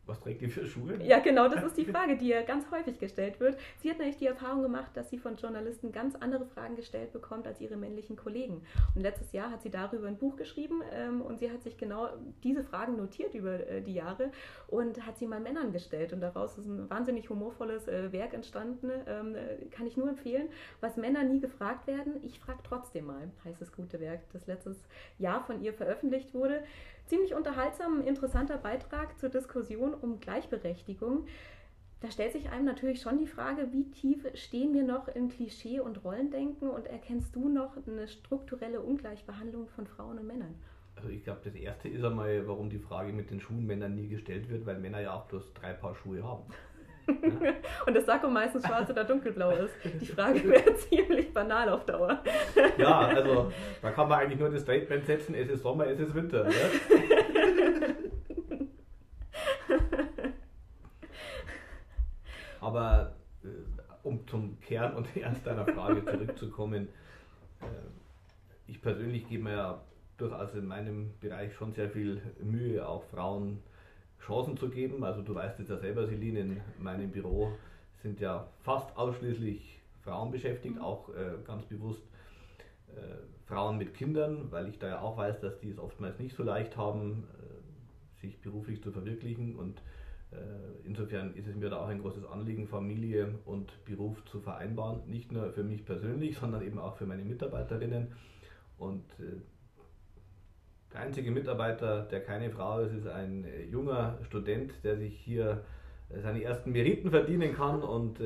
Was 0.07 0.19
trägt 0.19 0.41
die 0.41 0.47
für 0.47 0.65
Schuhe? 0.65 1.01
Ja, 1.03 1.19
genau, 1.19 1.47
das 1.47 1.63
ist 1.63 1.77
die 1.77 1.85
Frage, 1.91 2.15
die 2.15 2.27
ja 2.27 2.43
ganz 2.43 2.69
häufig 2.69 2.99
gestellt 2.99 3.39
wird. 3.39 3.57
Sie 3.81 3.89
hat 3.89 3.97
nämlich 3.97 4.17
die 4.17 4.27
Erfahrung 4.27 4.61
gemacht, 4.61 4.91
dass 4.93 5.09
sie 5.09 5.17
von 5.17 5.35
Journalisten 5.35 5.91
ganz 5.91 6.15
andere 6.15 6.45
Fragen 6.45 6.75
gestellt 6.75 7.11
bekommt 7.11 7.47
als 7.47 7.59
ihre 7.59 7.75
männlichen 7.75 8.15
Kollegen. 8.15 8.61
Und 8.93 9.01
letztes 9.01 9.31
Jahr 9.31 9.49
hat 9.49 9.63
sie 9.63 9.71
darüber 9.71 10.07
ein 10.07 10.17
Buch 10.17 10.35
geschrieben 10.35 10.81
ähm, 10.93 11.21
und 11.21 11.39
sie 11.39 11.51
hat 11.51 11.63
sich 11.63 11.77
genau 11.77 12.09
diese 12.43 12.63
Fragen 12.63 12.97
notiert 12.97 13.33
über 13.33 13.67
äh, 13.67 13.81
die 13.81 13.93
Jahre 13.93 14.31
und 14.67 15.05
hat 15.05 15.17
sie 15.17 15.25
mal 15.25 15.39
Männern 15.39 15.71
gestellt. 15.71 16.13
Und 16.13 16.21
daraus 16.21 16.57
ist 16.57 16.67
ein 16.67 16.89
wahnsinnig 16.89 17.29
humorvolles 17.29 17.87
äh, 17.87 18.11
Werk 18.11 18.33
entstanden. 18.33 18.91
Ähm, 19.07 19.35
äh, 19.35 19.65
kann 19.71 19.87
ich 19.87 19.97
nur 19.97 20.09
empfehlen. 20.09 20.49
Was 20.81 20.97
Männer 20.97 21.23
nie 21.23 21.39
gefragt 21.39 21.87
werden, 21.87 22.13
ich 22.23 22.39
frage 22.39 22.59
trotzdem 22.63 23.05
mal, 23.05 23.31
heißt 23.43 23.61
das 23.61 23.71
gute 23.71 23.99
Werk, 23.99 24.21
das 24.33 24.45
letztes 24.45 24.77
Jahr 25.17 25.43
von 25.43 25.61
ihr 25.61 25.73
veröffentlicht 25.73 26.33
wurde 26.33 26.63
ziemlich 27.07 27.35
unterhaltsam, 27.35 28.01
interessanter 28.01 28.57
Beitrag 28.57 29.17
zur 29.19 29.29
Diskussion 29.29 29.94
um 30.01 30.19
Gleichberechtigung. 30.19 31.25
Da 32.01 32.12
stellt 32.12 32.34
sich 32.34 32.49
einem 32.49 32.65
natürlich 32.65 33.01
schon 33.01 33.17
die 33.17 33.25
Frage, 33.25 33.71
wie 33.71 33.89
tief 33.89 34.27
stehen 34.36 34.73
wir 34.73 34.84
noch 34.84 35.08
in 35.08 35.29
Klischee 35.29 35.79
und 35.79 36.03
Rollendenken 36.03 36.69
und 36.69 36.88
erkennst 36.88 37.36
du 37.36 37.49
noch 37.49 37.77
eine 37.88 38.08
strukturelle 38.08 38.81
Ungleichbehandlung 38.81 39.67
von 39.69 39.88
Frauen 39.88 40.19
und 40.19 40.27
Männern? 40.27 40.55
Also 40.95 41.10
ich 41.10 41.23
glaube, 41.23 41.41
das 41.43 41.55
erste 41.55 41.89
ist 41.89 42.03
einmal, 42.03 42.47
warum 42.47 42.69
die 42.69 42.79
Frage 42.79 43.12
mit 43.12 43.31
den 43.31 43.39
Schuhen 43.39 43.65
Männern 43.65 43.95
nie 43.95 44.08
gestellt 44.08 44.49
wird, 44.49 44.65
weil 44.65 44.77
Männer 44.77 45.01
ja 45.01 45.13
auch 45.13 45.25
bloß 45.25 45.53
drei 45.53 45.73
Paar 45.73 45.95
Schuhe 45.95 46.23
haben. 46.23 46.43
und 47.86 47.95
das 47.95 48.05
Sakko 48.05 48.27
meistens 48.27 48.65
schwarz 48.65 48.89
oder 48.89 49.03
dunkelblau 49.03 49.51
ist. 49.51 49.73
Die 50.01 50.05
Frage 50.05 50.43
wäre 50.49 50.75
ziemlich 50.75 51.34
banal 51.34 51.69
auf 51.69 51.86
Dauer. 51.86 52.23
ja, 52.77 52.99
also 52.99 53.51
da 53.81 53.91
kann 53.91 54.10
man 54.10 54.19
eigentlich 54.19 54.39
nur 54.39 54.49
das 54.49 54.62
Statement 54.62 55.05
setzen, 55.05 55.36
es 55.36 55.49
ist 55.49 55.62
Sommer, 55.62 55.88
es 55.88 55.99
ist 55.99 56.15
Winter. 56.15 56.45
Ne? 56.45 56.53
Aber 62.61 63.15
äh, 63.43 63.47
um 64.03 64.27
zum 64.27 64.59
Kern 64.61 64.95
und 64.95 65.15
Ernst 65.17 65.45
deiner 65.45 65.65
Frage 65.65 66.03
zurückzukommen, 66.05 66.87
äh, 67.61 67.65
ich 68.67 68.81
persönlich 68.81 69.27
gebe 69.27 69.43
mir 69.43 69.53
ja 69.53 69.81
durchaus 70.17 70.53
in 70.53 70.65
meinem 70.65 71.11
Bereich 71.19 71.53
schon 71.55 71.73
sehr 71.73 71.89
viel 71.89 72.21
Mühe, 72.41 72.87
auch 72.87 73.03
Frauen 73.05 73.61
Chancen 74.25 74.57
zu 74.57 74.69
geben. 74.69 75.03
Also 75.03 75.21
du 75.21 75.35
weißt 75.35 75.59
es 75.59 75.69
ja 75.69 75.77
selber, 75.77 76.07
Celine, 76.07 76.39
in 76.39 76.61
meinem 76.79 77.11
Büro 77.11 77.51
sind 78.01 78.19
ja 78.19 78.47
fast 78.63 78.95
ausschließlich 78.97 79.79
Frauen 80.03 80.31
beschäftigt, 80.31 80.75
mhm. 80.75 80.81
auch 80.81 81.09
äh, 81.09 81.43
ganz 81.45 81.65
bewusst. 81.65 82.03
Äh, 82.95 83.01
Frauen 83.47 83.77
mit 83.77 83.93
Kindern, 83.93 84.51
weil 84.51 84.67
ich 84.69 84.79
da 84.79 84.87
ja 84.87 85.01
auch 85.01 85.17
weiß, 85.17 85.39
dass 85.41 85.59
die 85.59 85.69
es 85.69 85.77
oftmals 85.77 86.17
nicht 86.17 86.35
so 86.35 86.41
leicht 86.41 86.77
haben, 86.77 87.27
äh, 87.39 88.21
sich 88.21 88.41
beruflich 88.41 88.81
zu 88.81 88.91
verwirklichen. 88.91 89.55
Und 89.55 89.81
insofern 90.83 91.33
ist 91.35 91.47
es 91.47 91.55
mir 91.55 91.69
da 91.69 91.81
auch 91.81 91.87
ein 91.87 92.01
großes 92.01 92.25
Anliegen, 92.25 92.67
Familie 92.67 93.35
und 93.45 93.83
Beruf 93.85 94.23
zu 94.25 94.39
vereinbaren. 94.39 95.01
Nicht 95.07 95.31
nur 95.31 95.51
für 95.51 95.63
mich 95.63 95.85
persönlich, 95.85 96.37
sondern 96.37 96.61
eben 96.61 96.79
auch 96.79 96.95
für 96.97 97.05
meine 97.05 97.23
Mitarbeiterinnen. 97.23 98.07
Und 98.77 99.03
äh, 99.19 99.41
der 100.93 101.01
einzige 101.01 101.31
Mitarbeiter, 101.31 102.03
der 102.03 102.21
keine 102.21 102.51
Frau 102.51 102.79
ist, 102.79 102.93
ist 102.93 103.07
ein 103.07 103.45
junger 103.69 104.17
Student, 104.23 104.73
der 104.83 104.97
sich 104.97 105.17
hier 105.19 105.63
seine 106.21 106.43
ersten 106.43 106.71
Meriten 106.71 107.09
verdienen 107.09 107.55
kann 107.55 107.81
und 107.81 108.19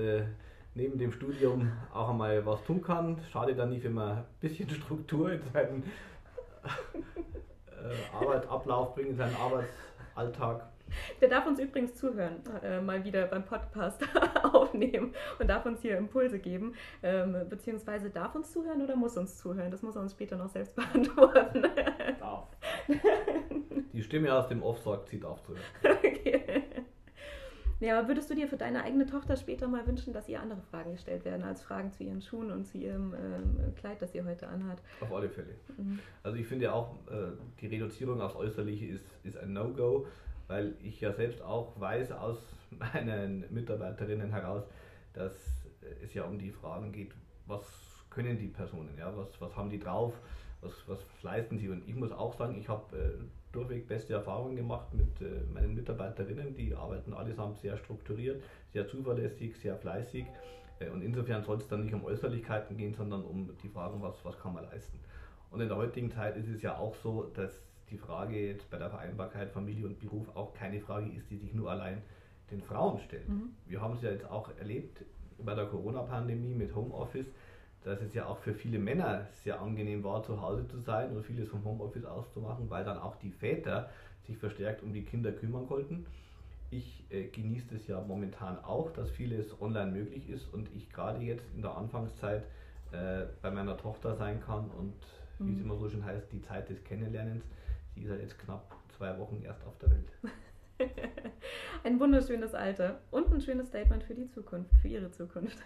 neben 0.75 0.97
dem 0.97 1.11
Studium 1.11 1.71
auch 1.93 2.09
einmal 2.09 2.45
was 2.45 2.63
tun 2.63 2.81
kann. 2.81 3.19
Schade 3.31 3.55
dann 3.55 3.69
nicht, 3.69 3.83
wenn 3.83 3.93
man 3.93 4.17
ein 4.17 4.25
bisschen 4.39 4.69
Struktur 4.81 5.31
in 5.31 5.41
seinen 5.53 5.83
äh, 6.63 8.15
Arbeitsablauf 8.15 8.95
bringt, 8.95 9.09
in 9.09 9.17
seinen 9.17 9.35
Arbeitsalltag. 9.35 10.69
Der 11.21 11.29
darf 11.29 11.45
uns 11.45 11.59
übrigens 11.59 11.95
zuhören, 11.95 12.37
äh, 12.63 12.81
mal 12.81 13.03
wieder 13.03 13.25
beim 13.27 13.45
Podcast 13.45 14.03
aufnehmen 14.43 15.13
und 15.39 15.49
darf 15.49 15.65
uns 15.65 15.81
hier 15.81 15.97
Impulse 15.97 16.39
geben. 16.39 16.73
Ähm, 17.03 17.35
beziehungsweise 17.49 18.09
darf 18.09 18.35
uns 18.35 18.51
zuhören 18.51 18.81
oder 18.81 18.95
muss 18.95 19.17
uns 19.17 19.37
zuhören? 19.37 19.71
Das 19.71 19.81
muss 19.81 19.95
er 19.95 20.01
uns 20.01 20.11
später 20.11 20.37
noch 20.37 20.49
selbst 20.49 20.75
beantworten. 20.75 21.63
Darf. 22.19 22.47
Die 23.93 24.03
Stimme 24.03 24.33
aus 24.33 24.47
dem 24.47 24.63
Off 24.63 24.79
sagt, 24.79 25.09
sie 25.09 25.19
darf 25.19 25.41
zuhören. 25.41 25.63
Okay. 25.83 26.63
Ja, 27.81 27.97
aber 27.97 28.09
würdest 28.09 28.29
du 28.29 28.35
dir 28.35 28.47
für 28.47 28.57
deine 28.57 28.83
eigene 28.83 29.05
Tochter 29.05 29.37
später 29.37 29.67
mal 29.67 29.87
wünschen, 29.87 30.11
dass 30.11 30.27
ihr 30.27 30.41
andere 30.41 30.61
Fragen 30.69 30.91
gestellt 30.91 31.23
werden, 31.23 31.43
als 31.43 31.61
Fragen 31.61 31.91
zu 31.93 32.03
ihren 32.03 32.21
Schuhen 32.21 32.51
und 32.51 32.65
zu 32.65 32.77
ihrem 32.77 33.13
ähm, 33.13 33.73
Kleid, 33.75 34.01
das 34.01 34.11
sie 34.11 34.21
heute 34.21 34.49
anhat? 34.49 34.81
Auf 34.99 35.13
alle 35.13 35.29
Fälle. 35.29 35.55
Mhm. 35.77 35.99
Also 36.21 36.37
ich 36.37 36.45
finde 36.45 36.73
auch, 36.73 36.95
äh, 37.09 37.31
die 37.61 37.67
Reduzierung 37.67 38.19
aufs 38.19 38.35
Äußerliche 38.35 38.85
ist, 38.85 39.05
ist 39.23 39.37
ein 39.37 39.53
No-Go, 39.53 40.07
weil 40.49 40.75
ich 40.81 40.99
ja 40.99 41.13
selbst 41.13 41.41
auch 41.41 41.79
weiß 41.79 42.11
aus 42.11 42.37
meinen 42.71 43.45
Mitarbeiterinnen 43.53 44.31
heraus, 44.31 44.63
dass 45.13 45.33
es 46.03 46.13
ja 46.13 46.23
um 46.25 46.37
die 46.37 46.51
Fragen 46.51 46.91
geht, 46.91 47.11
was 47.45 47.63
können 48.09 48.37
die 48.37 48.47
Personen, 48.47 48.97
ja, 48.97 49.15
was, 49.15 49.39
was 49.39 49.55
haben 49.55 49.69
die 49.69 49.79
drauf, 49.79 50.13
was, 50.61 50.73
was 50.87 50.99
leisten 51.21 51.57
sie. 51.57 51.69
Und 51.69 51.87
ich 51.87 51.95
muss 51.95 52.11
auch 52.11 52.33
sagen, 52.33 52.57
ich 52.59 52.67
habe 52.67 52.97
äh, 52.97 53.23
durchweg 53.51 53.87
beste 53.87 54.13
Erfahrungen 54.13 54.55
gemacht 54.55 54.93
mit 54.93 55.21
äh, 55.21 55.43
meinen 55.53 55.75
Mitarbeiterinnen. 55.75 56.55
Die 56.55 56.73
arbeiten 56.75 57.13
allesamt 57.13 57.59
sehr 57.59 57.77
strukturiert, 57.77 58.43
sehr 58.73 58.87
zuverlässig, 58.87 59.55
sehr 59.57 59.77
fleißig. 59.77 60.25
Äh, 60.79 60.89
und 60.89 61.01
insofern 61.01 61.43
soll 61.43 61.57
es 61.57 61.67
dann 61.67 61.83
nicht 61.83 61.93
um 61.93 62.03
Äußerlichkeiten 62.03 62.75
gehen, 62.77 62.93
sondern 62.93 63.23
um 63.23 63.55
die 63.61 63.69
Fragen, 63.69 64.01
was, 64.01 64.15
was 64.23 64.37
kann 64.39 64.53
man 64.53 64.65
leisten. 64.65 64.99
Und 65.51 65.61
in 65.61 65.67
der 65.67 65.77
heutigen 65.77 66.11
Zeit 66.11 66.35
ist 66.35 66.47
es 66.47 66.61
ja 66.61 66.77
auch 66.77 66.95
so, 66.95 67.23
dass 67.35 67.61
die 67.91 67.97
Frage 67.97 68.47
jetzt 68.47 68.69
bei 68.69 68.77
der 68.77 68.89
Vereinbarkeit 68.89 69.51
Familie 69.51 69.85
und 69.85 69.99
Beruf 69.99 70.35
auch 70.35 70.53
keine 70.53 70.79
Frage 70.79 71.09
ist, 71.11 71.29
die 71.29 71.37
sich 71.37 71.53
nur 71.53 71.69
allein 71.71 72.01
den 72.51 72.61
Frauen 72.61 72.99
stellt. 72.99 73.27
Mhm. 73.29 73.51
Wir 73.65 73.81
haben 73.81 73.95
es 73.95 74.01
ja 74.01 74.11
jetzt 74.11 74.29
auch 74.29 74.49
erlebt 74.57 75.03
bei 75.37 75.55
der 75.55 75.65
Corona-Pandemie 75.65 76.53
mit 76.53 76.75
Homeoffice 76.75 77.27
dass 77.83 78.01
es 78.01 78.13
ja 78.13 78.25
auch 78.25 78.39
für 78.39 78.53
viele 78.53 78.79
Männer 78.79 79.27
sehr 79.43 79.61
angenehm 79.61 80.03
war, 80.03 80.23
zu 80.23 80.41
Hause 80.41 80.67
zu 80.67 80.79
sein 80.79 81.15
und 81.15 81.25
vieles 81.25 81.49
vom 81.49 81.63
Homeoffice 81.63 82.05
auszumachen, 82.05 82.69
weil 82.69 82.83
dann 82.83 82.97
auch 82.97 83.15
die 83.17 83.31
Väter 83.31 83.89
sich 84.27 84.37
verstärkt 84.37 84.83
um 84.83 84.93
die 84.93 85.03
Kinder 85.03 85.31
kümmern 85.31 85.67
konnten. 85.67 86.05
Ich 86.71 87.05
äh, 87.09 87.27
genieße 87.27 87.75
es 87.75 87.87
ja 87.87 87.99
momentan 88.01 88.63
auch, 88.63 88.91
dass 88.91 89.09
vieles 89.09 89.59
online 89.61 89.91
möglich 89.91 90.29
ist 90.29 90.53
und 90.53 90.69
ich 90.75 90.89
gerade 90.89 91.23
jetzt 91.23 91.45
in 91.55 91.61
der 91.61 91.75
Anfangszeit 91.75 92.43
äh, 92.91 93.25
bei 93.41 93.49
meiner 93.49 93.77
Tochter 93.77 94.15
sein 94.15 94.41
kann 94.41 94.69
und 94.71 94.93
wie 95.39 95.53
es 95.53 95.59
mhm. 95.59 95.65
immer 95.65 95.77
so 95.77 95.89
schön 95.89 96.03
heißt, 96.03 96.31
die 96.31 96.41
Zeit 96.41 96.69
des 96.69 96.83
Kennenlernens. 96.83 97.43
Sie 97.99 98.05
ist 98.05 98.11
ja 98.11 98.15
jetzt 98.15 98.39
knapp 98.39 98.77
zwei 98.95 99.19
Wochen 99.19 99.41
erst 99.43 99.61
auf 99.65 99.77
der 99.79 99.91
Welt. 99.91 100.09
ein 101.83 101.99
wunderschönes 101.99 102.53
Alter 102.53 103.01
und 103.11 103.29
ein 103.33 103.41
schönes 103.41 103.67
Statement 103.67 104.05
für 104.05 104.15
die 104.15 104.25
Zukunft, 104.25 104.71
für 104.81 104.87
ihre 104.87 105.11
Zukunft. 105.11 105.57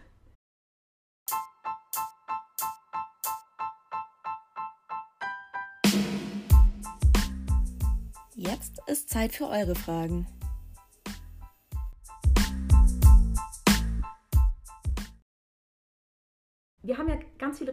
Jetzt 8.36 8.82
ist 8.88 9.10
Zeit 9.10 9.34
für 9.34 9.48
eure 9.48 9.76
Fragen. 9.76 10.26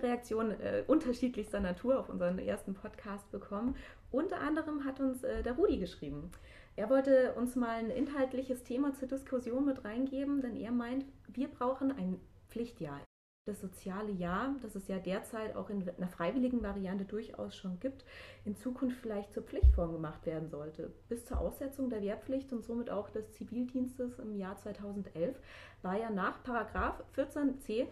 Reaktionen 0.02 0.60
äh, 0.60 0.84
unterschiedlichster 0.86 1.60
Natur 1.60 1.98
auf 1.98 2.08
unseren 2.08 2.38
ersten 2.38 2.74
Podcast 2.74 3.30
bekommen. 3.30 3.76
Unter 4.10 4.40
anderem 4.40 4.84
hat 4.84 5.00
uns 5.00 5.22
äh, 5.22 5.42
der 5.42 5.54
Rudi 5.54 5.78
geschrieben. 5.78 6.30
Er 6.76 6.90
wollte 6.90 7.34
uns 7.34 7.56
mal 7.56 7.76
ein 7.76 7.90
inhaltliches 7.90 8.64
Thema 8.64 8.94
zur 8.94 9.08
Diskussion 9.08 9.64
mit 9.64 9.84
reingeben, 9.84 10.40
denn 10.40 10.56
er 10.56 10.72
meint, 10.72 11.04
wir 11.28 11.48
brauchen 11.48 11.92
ein 11.92 12.20
Pflichtjahr 12.48 13.00
das 13.46 13.60
soziale 13.60 14.12
Jahr, 14.12 14.54
das 14.62 14.74
es 14.74 14.86
ja 14.88 14.98
derzeit 14.98 15.56
auch 15.56 15.70
in 15.70 15.88
einer 15.88 16.08
freiwilligen 16.08 16.62
Variante 16.62 17.04
durchaus 17.04 17.56
schon 17.56 17.80
gibt, 17.80 18.04
in 18.44 18.54
Zukunft 18.54 18.98
vielleicht 18.98 19.32
zur 19.32 19.42
Pflichtform 19.42 19.92
gemacht 19.92 20.26
werden 20.26 20.48
sollte. 20.48 20.92
Bis 21.08 21.24
zur 21.24 21.40
Aussetzung 21.40 21.90
der 21.90 22.02
Wehrpflicht 22.02 22.52
und 22.52 22.64
somit 22.64 22.90
auch 22.90 23.10
des 23.10 23.32
Zivildienstes 23.32 24.18
im 24.18 24.36
Jahr 24.36 24.56
2011 24.56 25.36
war 25.82 25.98
ja 25.98 26.10
nach 26.10 26.42
Paragraph 26.42 27.02
14c 27.16 27.88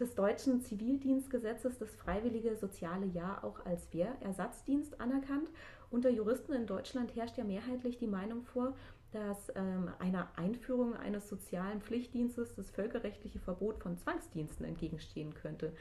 des 0.00 0.14
deutschen 0.14 0.60
Zivildienstgesetzes 0.60 1.78
das 1.78 1.94
freiwillige 1.96 2.56
soziale 2.56 3.06
Jahr 3.06 3.44
auch 3.44 3.64
als 3.66 3.92
Wehrersatzdienst 3.92 5.00
anerkannt. 5.00 5.48
Unter 5.90 6.10
Juristen 6.10 6.52
in 6.52 6.66
Deutschland 6.66 7.14
herrscht 7.16 7.38
ja 7.38 7.44
mehrheitlich 7.44 7.98
die 7.98 8.06
Meinung 8.06 8.42
vor, 8.42 8.74
dass 9.12 9.50
ähm, 9.54 9.90
einer 9.98 10.28
Einführung 10.36 10.94
eines 10.94 11.28
sozialen 11.28 11.80
Pflichtdienstes 11.80 12.54
das 12.54 12.70
völkerrechtliche 12.70 13.38
Verbot 13.38 13.82
von 13.82 13.96
Zwangsdiensten 13.96 14.66
entgegenstehen 14.66 15.34
könnte. 15.34 15.72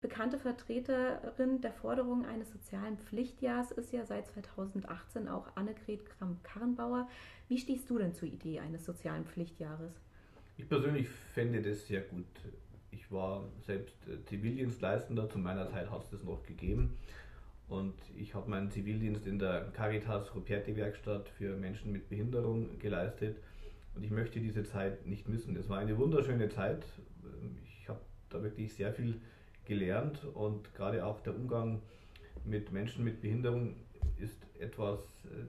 Bekannte 0.00 0.38
Vertreterin 0.38 1.60
der 1.60 1.72
Forderung 1.72 2.26
eines 2.26 2.52
sozialen 2.52 2.98
Pflichtjahrs 2.98 3.72
ist 3.72 3.92
ja 3.92 4.04
seit 4.04 4.28
2018 4.28 5.26
auch 5.26 5.48
Annegret 5.56 6.06
Kramp-Karrenbauer. 6.06 7.08
Wie 7.48 7.58
stehst 7.58 7.90
du 7.90 7.98
denn 7.98 8.14
zur 8.14 8.28
Idee 8.28 8.60
eines 8.60 8.84
sozialen 8.84 9.24
Pflichtjahres? 9.24 9.94
Ich 10.58 10.68
persönlich 10.68 11.08
fände 11.08 11.60
das 11.60 11.86
sehr 11.86 12.02
gut. 12.02 12.26
Ich 12.96 13.12
war 13.12 13.44
selbst 13.66 13.94
äh, 14.08 14.24
Zivildienstleistender, 14.24 15.28
zu 15.28 15.38
meiner 15.38 15.68
Zeit 15.68 15.90
hat 15.90 16.04
es 16.04 16.10
das 16.10 16.24
noch 16.24 16.42
gegeben. 16.44 16.96
Und 17.68 17.94
ich 18.16 18.34
habe 18.34 18.48
meinen 18.48 18.70
Zivildienst 18.70 19.26
in 19.26 19.38
der 19.38 19.70
Caritas 19.72 20.34
Ruperti 20.34 20.76
Werkstatt 20.76 21.28
für 21.28 21.56
Menschen 21.56 21.92
mit 21.92 22.08
Behinderung 22.08 22.78
geleistet. 22.78 23.36
Und 23.94 24.02
ich 24.02 24.10
möchte 24.10 24.40
diese 24.40 24.64
Zeit 24.64 25.06
nicht 25.06 25.28
missen. 25.28 25.56
Es 25.56 25.68
war 25.68 25.78
eine 25.78 25.98
wunderschöne 25.98 26.48
Zeit. 26.48 26.86
Ich 27.80 27.88
habe 27.88 28.00
da 28.30 28.42
wirklich 28.42 28.72
sehr 28.72 28.92
viel 28.92 29.20
gelernt 29.64 30.24
und 30.34 30.72
gerade 30.74 31.04
auch 31.04 31.20
der 31.20 31.34
Umgang 31.34 31.82
mit 32.44 32.72
Menschen 32.72 33.04
mit 33.04 33.20
Behinderung 33.20 33.74
ist 34.16 34.40
etwas, 34.58 35.00
äh, 35.24 35.44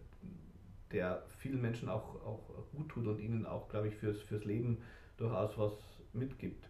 der 0.92 1.24
vielen 1.38 1.62
Menschen 1.62 1.88
auch, 1.88 2.16
auch 2.26 2.42
gut 2.76 2.90
tut 2.90 3.08
und 3.08 3.20
ihnen 3.20 3.46
auch, 3.46 3.70
glaube 3.70 3.90
ich, 3.90 3.96
fürs, 3.96 4.20
fürs 4.22 4.44
Leben 4.44 4.80
durchaus 5.18 5.58
was 5.58 5.74
mitgibt. 6.14 6.68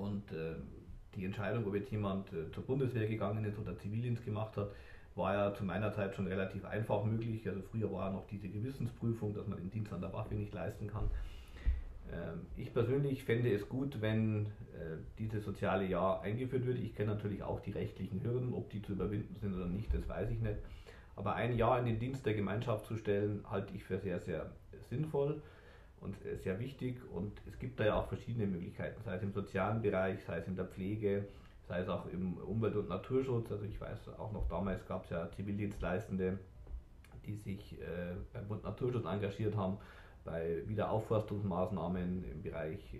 Und 0.00 0.32
äh, 0.32 0.54
die 1.14 1.24
Entscheidung, 1.24 1.66
ob 1.66 1.74
jetzt 1.74 1.90
jemand 1.90 2.32
äh, 2.32 2.50
zur 2.52 2.64
Bundeswehr 2.64 3.06
gegangen 3.06 3.44
ist 3.44 3.58
oder 3.58 3.76
Zivildienst 3.76 4.24
gemacht 4.24 4.56
hat, 4.56 4.70
war 5.16 5.34
ja 5.34 5.54
zu 5.54 5.64
meiner 5.64 5.92
Zeit 5.92 6.14
schon 6.14 6.26
relativ 6.26 6.64
einfach 6.64 7.04
möglich. 7.04 7.46
Also 7.48 7.62
früher 7.62 7.92
war 7.92 8.10
noch 8.10 8.26
diese 8.28 8.48
Gewissensprüfung, 8.48 9.34
dass 9.34 9.46
man 9.46 9.58
den 9.58 9.70
Dienst 9.70 9.92
an 9.92 10.00
der 10.00 10.12
Waffe 10.12 10.34
nicht 10.34 10.54
leisten 10.54 10.86
kann. 10.86 11.10
Ähm, 12.12 12.46
ich 12.56 12.72
persönlich 12.72 13.24
fände 13.24 13.52
es 13.52 13.68
gut, 13.68 14.00
wenn 14.00 14.46
äh, 14.46 14.96
dieses 15.18 15.44
soziale 15.44 15.86
Jahr 15.86 16.22
eingeführt 16.22 16.64
würde. 16.64 16.80
Ich 16.80 16.94
kenne 16.94 17.12
natürlich 17.14 17.42
auch 17.42 17.60
die 17.60 17.72
rechtlichen 17.72 18.22
Hürden, 18.22 18.54
ob 18.54 18.70
die 18.70 18.82
zu 18.82 18.92
überwinden 18.92 19.36
sind 19.40 19.54
oder 19.54 19.66
nicht, 19.66 19.92
das 19.92 20.08
weiß 20.08 20.30
ich 20.30 20.40
nicht. 20.40 20.58
Aber 21.16 21.34
ein 21.34 21.56
Jahr 21.56 21.78
in 21.78 21.86
den 21.86 21.98
Dienst 21.98 22.24
der 22.24 22.34
Gemeinschaft 22.34 22.86
zu 22.86 22.96
stellen, 22.96 23.44
halte 23.50 23.74
ich 23.74 23.84
für 23.84 23.98
sehr, 23.98 24.20
sehr 24.20 24.50
sinnvoll 24.88 25.42
und 26.00 26.16
sehr 26.42 26.58
wichtig. 26.58 26.96
Und 27.12 27.32
es 27.46 27.58
gibt 27.58 27.78
da 27.78 27.84
ja 27.84 27.94
auch 27.94 28.08
verschiedene 28.08 28.46
Möglichkeiten, 28.46 29.00
sei 29.04 29.16
es 29.16 29.22
im 29.22 29.32
sozialen 29.32 29.82
Bereich, 29.82 30.22
sei 30.24 30.38
es 30.38 30.46
in 30.46 30.56
der 30.56 30.66
Pflege, 30.66 31.26
sei 31.68 31.80
es 31.80 31.88
auch 31.88 32.06
im 32.06 32.36
Umwelt- 32.38 32.76
und 32.76 32.88
Naturschutz. 32.88 33.50
Also 33.50 33.64
ich 33.64 33.80
weiß 33.80 34.08
auch 34.18 34.32
noch 34.32 34.48
damals 34.48 34.86
gab 34.86 35.04
es 35.04 35.10
ja 35.10 35.30
Zivildienstleistende, 35.32 36.38
die 37.26 37.36
sich 37.36 37.80
äh, 37.80 38.14
beim 38.32 38.48
Bund 38.48 38.64
Naturschutz 38.64 39.04
engagiert 39.04 39.56
haben, 39.56 39.78
bei 40.24 40.62
Wiederaufforstungsmaßnahmen 40.66 42.24
im 42.24 42.42
Bereich 42.42 42.94
äh, 42.94 42.98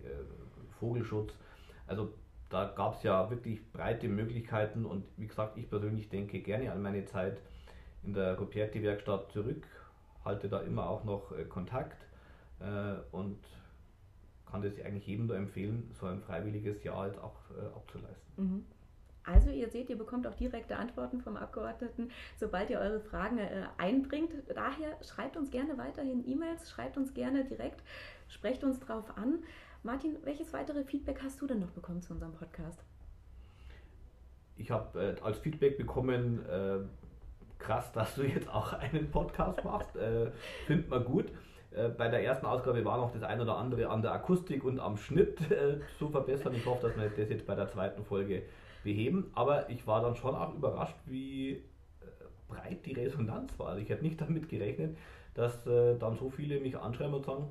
Vogelschutz. 0.79 1.33
Also 1.87 2.13
da 2.49 2.67
gab 2.67 2.97
es 2.97 3.03
ja 3.03 3.31
wirklich 3.31 3.73
breite 3.73 4.09
Möglichkeiten 4.09 4.85
und 4.85 5.05
wie 5.17 5.27
gesagt, 5.27 5.57
ich 5.57 5.69
persönlich 5.71 6.09
denke 6.09 6.41
gerne 6.41 6.73
an 6.73 6.83
meine 6.83 7.05
Zeit 7.07 7.41
in 8.03 8.13
der 8.13 8.39
Ruperti-Werkstatt 8.39 9.31
zurück, 9.33 9.67
halte 10.25 10.49
da 10.49 10.61
immer 10.61 10.89
auch 10.89 11.05
noch 11.05 11.33
äh, 11.33 11.45
Kontakt 11.45 12.03
äh, 12.03 12.10
und 13.13 13.39
kann 14.51 14.63
das 14.63 14.81
eigentlich 14.85 15.07
jedem 15.07 15.27
nur 15.27 15.37
empfehlen, 15.37 15.91
so 15.99 16.07
ein 16.07 16.21
freiwilliges 16.21 16.83
Jahr 16.83 17.07
jetzt 17.07 17.19
auch 17.19 17.37
äh, 17.51 17.67
abzuleisten. 17.75 18.33
Mhm. 18.37 18.65
Also 19.25 19.51
ihr 19.51 19.69
seht, 19.69 19.91
ihr 19.91 19.99
bekommt 19.99 20.27
auch 20.27 20.35
direkte 20.35 20.77
Antworten 20.77 21.21
vom 21.21 21.37
Abgeordneten, 21.37 22.11
sobald 22.37 22.71
ihr 22.71 22.81
eure 22.81 23.01
Fragen 23.01 23.39
äh, 23.39 23.67
einbringt. 23.77 24.33
Daher 24.49 24.97
schreibt 25.03 25.37
uns 25.37 25.51
gerne 25.51 25.77
weiterhin 25.79 26.27
E-Mails, 26.27 26.71
schreibt 26.71 26.97
uns 26.97 27.15
gerne 27.15 27.45
direkt, 27.45 27.83
sprecht 28.29 28.65
uns 28.65 28.81
drauf 28.81 29.17
an. 29.17 29.41
Martin, 29.83 30.17
welches 30.25 30.53
weitere 30.53 30.85
Feedback 30.85 31.23
hast 31.23 31.41
du 31.41 31.47
denn 31.47 31.61
noch 31.61 31.71
bekommen 31.71 32.03
zu 32.03 32.13
unserem 32.13 32.33
Podcast? 32.33 32.83
Ich 34.57 34.71
habe 34.71 35.17
äh, 35.19 35.21
als 35.23 35.39
Feedback 35.39 35.79
bekommen, 35.79 36.45
äh, 36.47 36.79
krass, 37.59 37.93
dass 37.93 38.15
du 38.15 38.23
jetzt 38.23 38.49
auch 38.49 38.73
einen 38.73 39.11
Podcast 39.11 39.63
machst. 39.65 39.95
Äh, 39.97 40.31
Findet 40.67 40.89
man 40.89 41.05
gut. 41.05 41.27
Äh, 41.73 41.89
bei 41.89 42.09
der 42.09 42.25
ersten 42.25 42.47
Ausgabe 42.47 42.85
war 42.85 42.97
noch 42.99 43.13
das 43.13 43.23
ein 43.23 43.41
oder 43.41 43.57
andere 43.57 43.89
an 43.89 44.03
der 44.03 44.13
Akustik 44.13 44.65
und 44.65 44.81
am 44.81 44.97
Schnitt 44.97 45.41
äh, 45.51 45.79
zu 45.99 46.09
verbessern. 46.09 46.55
Ich 46.55 46.67
hoffe, 46.67 46.89
dass 46.89 46.97
wir 46.97 47.09
das 47.09 47.31
jetzt 47.31 47.47
bei 47.47 47.55
der 47.55 47.69
zweiten 47.69 48.05
Folge 48.05 48.43
beheben. 48.83 49.31
Aber 49.35 49.71
ich 49.71 49.87
war 49.87 50.03
dann 50.03 50.17
schon 50.17 50.35
auch 50.35 50.55
überrascht, 50.55 50.97
wie 51.07 51.53
äh, 51.53 51.63
breit 52.49 52.85
die 52.87 52.95
Resonanz 52.95 53.57
war. 53.59 53.69
Also 53.69 53.83
ich 53.83 53.89
hätte 53.89 54.03
nicht 54.03 54.21
damit 54.21 54.49
gerechnet, 54.49 54.97
dass 55.35 55.65
dann 55.65 56.17
so 56.19 56.29
viele 56.29 56.59
mich 56.61 56.77
anschreiben 56.77 57.15
und 57.15 57.25
sagen, 57.25 57.45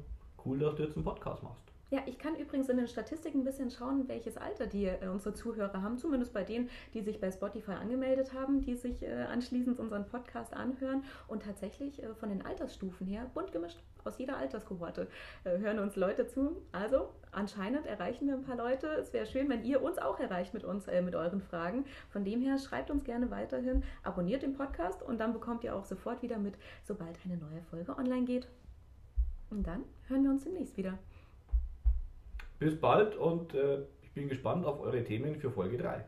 cool, 0.45 0.59
dass 0.59 0.75
du 0.75 0.83
jetzt 0.83 0.97
einen 0.97 1.05
Podcast 1.05 1.41
machst. 1.41 1.63
Ja, 1.91 2.01
ich 2.05 2.19
kann 2.19 2.35
übrigens 2.35 2.67
in 2.67 2.77
den 2.77 2.87
Statistiken 2.87 3.39
ein 3.39 3.43
bisschen 3.45 3.71
schauen, 3.71 4.07
welches 4.07 4.37
Alter 4.37 4.67
die 4.67 4.91
unsere 5.09 5.33
Zuhörer 5.33 5.81
haben. 5.81 5.97
Zumindest 5.97 6.33
bei 6.33 6.43
denen, 6.43 6.69
die 6.93 7.01
sich 7.01 7.21
bei 7.21 7.31
Spotify 7.31 7.71
angemeldet 7.71 8.33
haben, 8.33 8.61
die 8.61 8.75
sich 8.75 9.07
anschließend 9.09 9.79
unseren 9.79 10.05
Podcast 10.05 10.53
anhören. 10.53 11.03
Und 11.29 11.43
tatsächlich 11.43 12.01
von 12.19 12.29
den 12.29 12.45
Altersstufen 12.45 13.07
her 13.07 13.31
bunt 13.33 13.53
gemischt. 13.53 13.79
Aus 14.09 14.17
jeder 14.17 14.37
Alterskohorte 14.37 15.07
äh, 15.43 15.59
hören 15.59 15.77
uns 15.77 15.95
Leute 15.95 16.25
zu. 16.25 16.63
Also 16.71 17.09
anscheinend 17.31 17.85
erreichen 17.85 18.25
wir 18.25 18.33
ein 18.33 18.41
paar 18.41 18.57
Leute. 18.57 18.87
Es 18.87 19.13
wäre 19.13 19.27
schön, 19.27 19.47
wenn 19.49 19.63
ihr 19.63 19.83
uns 19.83 19.99
auch 19.99 20.19
erreicht 20.19 20.55
mit 20.55 20.63
uns, 20.63 20.87
äh, 20.87 21.03
mit 21.03 21.13
euren 21.13 21.41
Fragen. 21.41 21.85
Von 22.09 22.25
dem 22.25 22.41
her 22.41 22.57
schreibt 22.57 22.89
uns 22.89 23.03
gerne 23.03 23.29
weiterhin, 23.29 23.83
abonniert 24.01 24.41
den 24.41 24.53
Podcast 24.53 25.03
und 25.03 25.19
dann 25.19 25.31
bekommt 25.31 25.63
ihr 25.63 25.75
auch 25.75 25.85
sofort 25.85 26.23
wieder 26.23 26.39
mit, 26.39 26.55
sobald 26.83 27.19
eine 27.23 27.37
neue 27.37 27.61
Folge 27.69 27.95
online 27.95 28.25
geht. 28.25 28.47
Und 29.51 29.67
dann 29.67 29.83
hören 30.07 30.23
wir 30.23 30.31
uns 30.31 30.43
demnächst 30.43 30.75
wieder. 30.75 30.97
Bis 32.57 32.79
bald 32.79 33.15
und 33.15 33.53
äh, 33.53 33.83
ich 34.01 34.11
bin 34.11 34.27
gespannt 34.27 34.65
auf 34.65 34.79
eure 34.79 35.03
Themen 35.03 35.35
für 35.35 35.51
Folge 35.51 35.77
3. 35.77 36.03